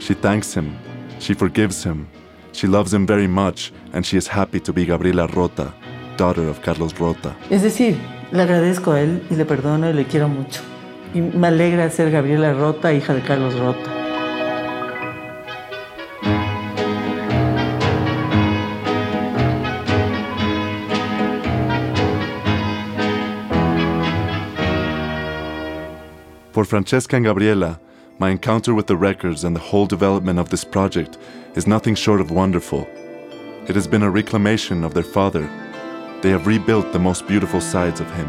She 0.00 0.14
thanks 0.14 0.52
him, 0.52 0.76
she 1.20 1.32
forgives 1.32 1.84
him, 1.84 2.08
she 2.50 2.66
loves 2.66 2.92
him 2.92 3.06
very 3.06 3.28
much, 3.28 3.72
and 3.92 4.04
she 4.04 4.16
is 4.16 4.26
happy 4.26 4.58
to 4.58 4.72
be 4.72 4.84
Gabriela 4.84 5.28
Rota, 5.28 5.72
daughter 6.16 6.48
of 6.48 6.60
Carlos 6.60 6.98
Rota. 6.98 7.34
Es 7.50 7.62
decir, 7.62 7.96
le 8.32 8.42
agradezco 8.42 8.92
a 8.92 9.00
él 9.00 9.22
y 9.30 9.36
le 9.36 9.44
perdono 9.44 9.88
y 9.88 9.92
le 9.92 10.04
quiero 10.04 10.28
mucho. 10.28 10.60
Y 11.14 11.20
me 11.20 11.48
alegra 11.48 11.88
ser 11.90 12.10
Gabriela 12.10 12.52
Rota, 12.52 12.92
hija 12.92 13.14
de 13.14 13.22
Carlos 13.22 13.54
Rota. 13.58 13.90
For 26.52 26.64
Francesca 26.64 27.16
and 27.16 27.24
Gabriela, 27.24 27.80
my 28.20 28.30
encounter 28.30 28.74
with 28.74 28.86
the 28.86 28.96
records 28.96 29.42
and 29.42 29.56
the 29.56 29.60
whole 29.60 29.86
development 29.86 30.38
of 30.38 30.50
this 30.50 30.64
project 30.64 31.18
is 31.56 31.66
nothing 31.66 31.96
short 31.96 32.20
of 32.20 32.30
wonderful. 32.30 32.86
It 33.66 33.74
has 33.74 33.88
been 33.88 34.04
a 34.04 34.10
reclamation 34.10 34.84
of 34.84 34.94
their 34.94 35.02
father. 35.02 35.50
They 36.24 36.30
have 36.30 36.46
rebuilt 36.46 36.90
the 36.94 36.98
most 36.98 37.26
beautiful 37.26 37.60
sides 37.60 38.00
of 38.00 38.10
him. 38.12 38.26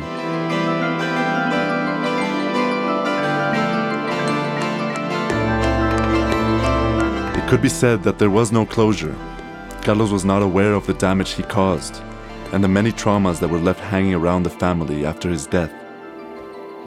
It 7.37 7.49
could 7.49 7.61
be 7.61 7.69
said 7.69 8.03
that 8.03 8.19
there 8.19 8.29
was 8.29 8.51
no 8.51 8.65
closure. 8.65 9.15
Carlos 9.81 10.11
was 10.11 10.25
not 10.25 10.41
aware 10.41 10.73
of 10.73 10.85
the 10.85 10.93
damage 10.95 11.35
he 11.35 11.43
caused 11.43 12.03
and 12.51 12.61
the 12.61 12.67
many 12.67 12.91
traumas 12.91 13.39
that 13.39 13.47
were 13.47 13.59
left 13.59 13.79
hanging 13.79 14.13
around 14.13 14.43
the 14.43 14.49
family 14.49 15.05
after 15.05 15.29
his 15.29 15.47
death. 15.47 15.71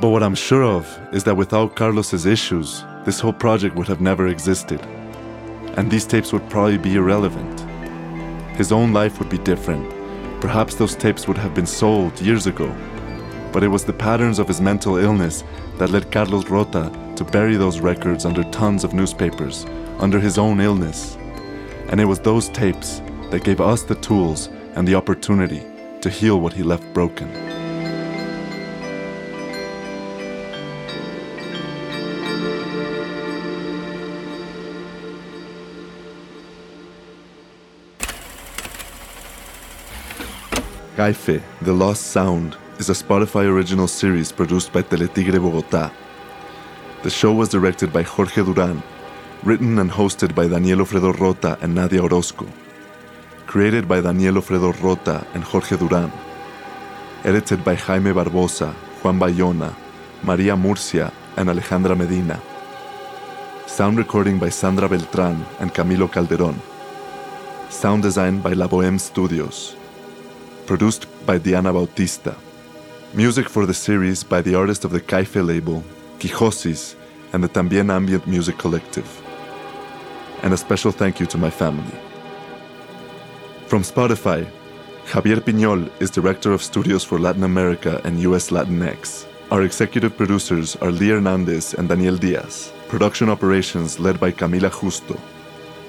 But 0.00 0.10
what 0.10 0.22
I'm 0.22 0.34
sure 0.34 0.62
of 0.62 0.84
is 1.10 1.24
that 1.24 1.38
without 1.38 1.74
Carlos's 1.74 2.26
issues, 2.26 2.84
this 3.06 3.18
whole 3.18 3.32
project 3.32 3.76
would 3.76 3.88
have 3.88 4.02
never 4.02 4.28
existed. 4.28 4.82
And 5.78 5.90
these 5.90 6.04
tapes 6.04 6.34
would 6.34 6.50
probably 6.50 6.76
be 6.76 6.96
irrelevant. 6.96 7.60
His 8.58 8.72
own 8.72 8.92
life 8.92 9.18
would 9.18 9.30
be 9.30 9.38
different. 9.38 9.97
Perhaps 10.40 10.76
those 10.76 10.94
tapes 10.94 11.26
would 11.26 11.38
have 11.38 11.54
been 11.54 11.66
sold 11.66 12.20
years 12.20 12.46
ago. 12.46 12.72
But 13.52 13.64
it 13.64 13.68
was 13.68 13.84
the 13.84 13.92
patterns 13.92 14.38
of 14.38 14.46
his 14.46 14.60
mental 14.60 14.96
illness 14.96 15.42
that 15.78 15.90
led 15.90 16.12
Carlos 16.12 16.48
Rota 16.48 16.92
to 17.16 17.24
bury 17.24 17.56
those 17.56 17.80
records 17.80 18.24
under 18.24 18.44
tons 18.44 18.84
of 18.84 18.94
newspapers, 18.94 19.66
under 19.98 20.20
his 20.20 20.38
own 20.38 20.60
illness. 20.60 21.16
And 21.88 22.00
it 22.00 22.04
was 22.04 22.20
those 22.20 22.48
tapes 22.50 23.00
that 23.30 23.44
gave 23.44 23.60
us 23.60 23.82
the 23.82 23.96
tools 23.96 24.48
and 24.74 24.86
the 24.86 24.94
opportunity 24.94 25.64
to 26.02 26.10
heal 26.10 26.40
what 26.40 26.52
he 26.52 26.62
left 26.62 26.92
broken. 26.94 27.47
Caife, 40.98 41.40
The 41.62 41.72
Lost 41.72 42.08
Sound, 42.10 42.56
is 42.80 42.90
a 42.90 42.92
Spotify 42.92 43.46
original 43.46 43.86
series 43.86 44.32
produced 44.32 44.72
by 44.72 44.82
Teletigre 44.82 45.38
Bogotá. 45.38 45.92
The 47.04 47.10
show 47.10 47.32
was 47.32 47.48
directed 47.48 47.92
by 47.92 48.02
Jorge 48.02 48.42
Duran, 48.42 48.82
written 49.44 49.78
and 49.78 49.92
hosted 49.92 50.34
by 50.34 50.48
Daniel 50.48 50.80
Ofredo 50.80 51.16
Rota 51.20 51.56
and 51.62 51.72
Nadia 51.72 52.02
Orozco. 52.02 52.48
Created 53.46 53.86
by 53.86 54.00
Daniel 54.00 54.42
Ofredo 54.42 54.72
Rota 54.82 55.24
and 55.34 55.44
Jorge 55.44 55.76
Duran. 55.76 56.10
Edited 57.22 57.62
by 57.64 57.76
Jaime 57.76 58.10
Barbosa, 58.10 58.72
Juan 59.00 59.20
Bayona, 59.20 59.72
Maria 60.24 60.56
Murcia, 60.56 61.12
and 61.36 61.48
Alejandra 61.48 61.96
Medina. 61.96 62.40
Sound 63.68 63.98
recording 63.98 64.40
by 64.40 64.48
Sandra 64.48 64.88
Beltran 64.88 65.46
and 65.60 65.72
Camilo 65.72 66.10
Calderon. 66.10 66.60
Sound 67.70 68.02
design 68.02 68.40
by 68.40 68.52
La 68.52 68.66
Boheme 68.66 68.98
Studios 68.98 69.76
produced 70.68 71.06
by 71.24 71.38
Diana 71.38 71.72
Bautista. 71.72 72.36
Music 73.14 73.48
for 73.48 73.64
the 73.64 73.72
series 73.72 74.22
by 74.22 74.42
the 74.42 74.54
artist 74.54 74.84
of 74.84 74.90
the 74.92 75.00
Caife 75.00 75.36
label, 75.36 75.82
Quixosis, 76.18 76.94
and 77.32 77.42
the 77.42 77.48
Tambien 77.48 77.90
Ambient 77.90 78.26
Music 78.26 78.58
Collective. 78.58 79.08
And 80.42 80.52
a 80.52 80.58
special 80.58 80.92
thank 80.92 81.20
you 81.20 81.26
to 81.28 81.38
my 81.38 81.48
family. 81.48 81.98
From 83.66 83.82
Spotify, 83.82 84.46
Javier 85.06 85.40
Piñol 85.40 85.90
is 86.02 86.10
Director 86.10 86.52
of 86.52 86.62
Studios 86.62 87.02
for 87.02 87.18
Latin 87.18 87.44
America 87.44 88.02
and 88.04 88.20
US 88.28 88.50
Latinx. 88.50 89.26
Our 89.50 89.62
executive 89.62 90.18
producers 90.18 90.76
are 90.82 90.92
Lee 90.92 91.08
Hernandez 91.08 91.72
and 91.72 91.88
Daniel 91.88 92.18
Diaz. 92.18 92.70
Production 92.88 93.30
operations 93.30 93.98
led 93.98 94.20
by 94.20 94.32
Camila 94.32 94.70
Justo. 94.70 95.18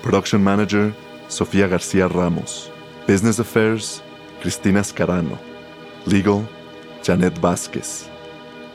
Production 0.01 0.41
manager, 0.41 0.93
Sofia 1.27 1.67
Garcia 1.67 2.07
Ramos. 2.07 2.71
Business 3.07 3.39
affairs, 3.39 4.01
Cristina 4.41 4.81
Scarano. 4.81 5.37
Legal, 6.05 6.47
Janet 7.03 7.37
Vasquez. 7.37 8.09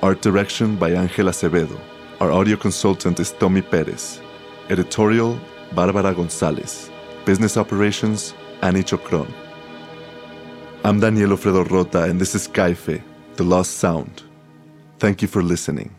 Art 0.03 0.21
direction 0.21 0.77
by 0.77 0.91
Angela 0.91 1.31
Acevedo. 1.31 1.79
Our 2.21 2.31
audio 2.31 2.57
consultant 2.57 3.19
is 3.19 3.33
Tommy 3.33 3.63
Perez. 3.63 4.21
Editorial, 4.69 5.39
Barbara 5.75 6.15
Gonzalez. 6.15 6.91
Business 7.25 7.57
operations, 7.57 8.35
Annie 8.63 8.83
Chocron. 8.83 9.33
I'm 10.85 11.01
Daniel 11.01 11.31
Ofredo 11.31 11.69
Rota, 11.71 12.03
and 12.03 12.21
this 12.21 12.35
is 12.35 12.47
Caife, 12.47 13.03
The 13.37 13.43
Lost 13.43 13.79
Sound. 13.79 14.23
Thank 14.99 15.23
you 15.23 15.29
for 15.29 15.43
listening. 15.43 15.95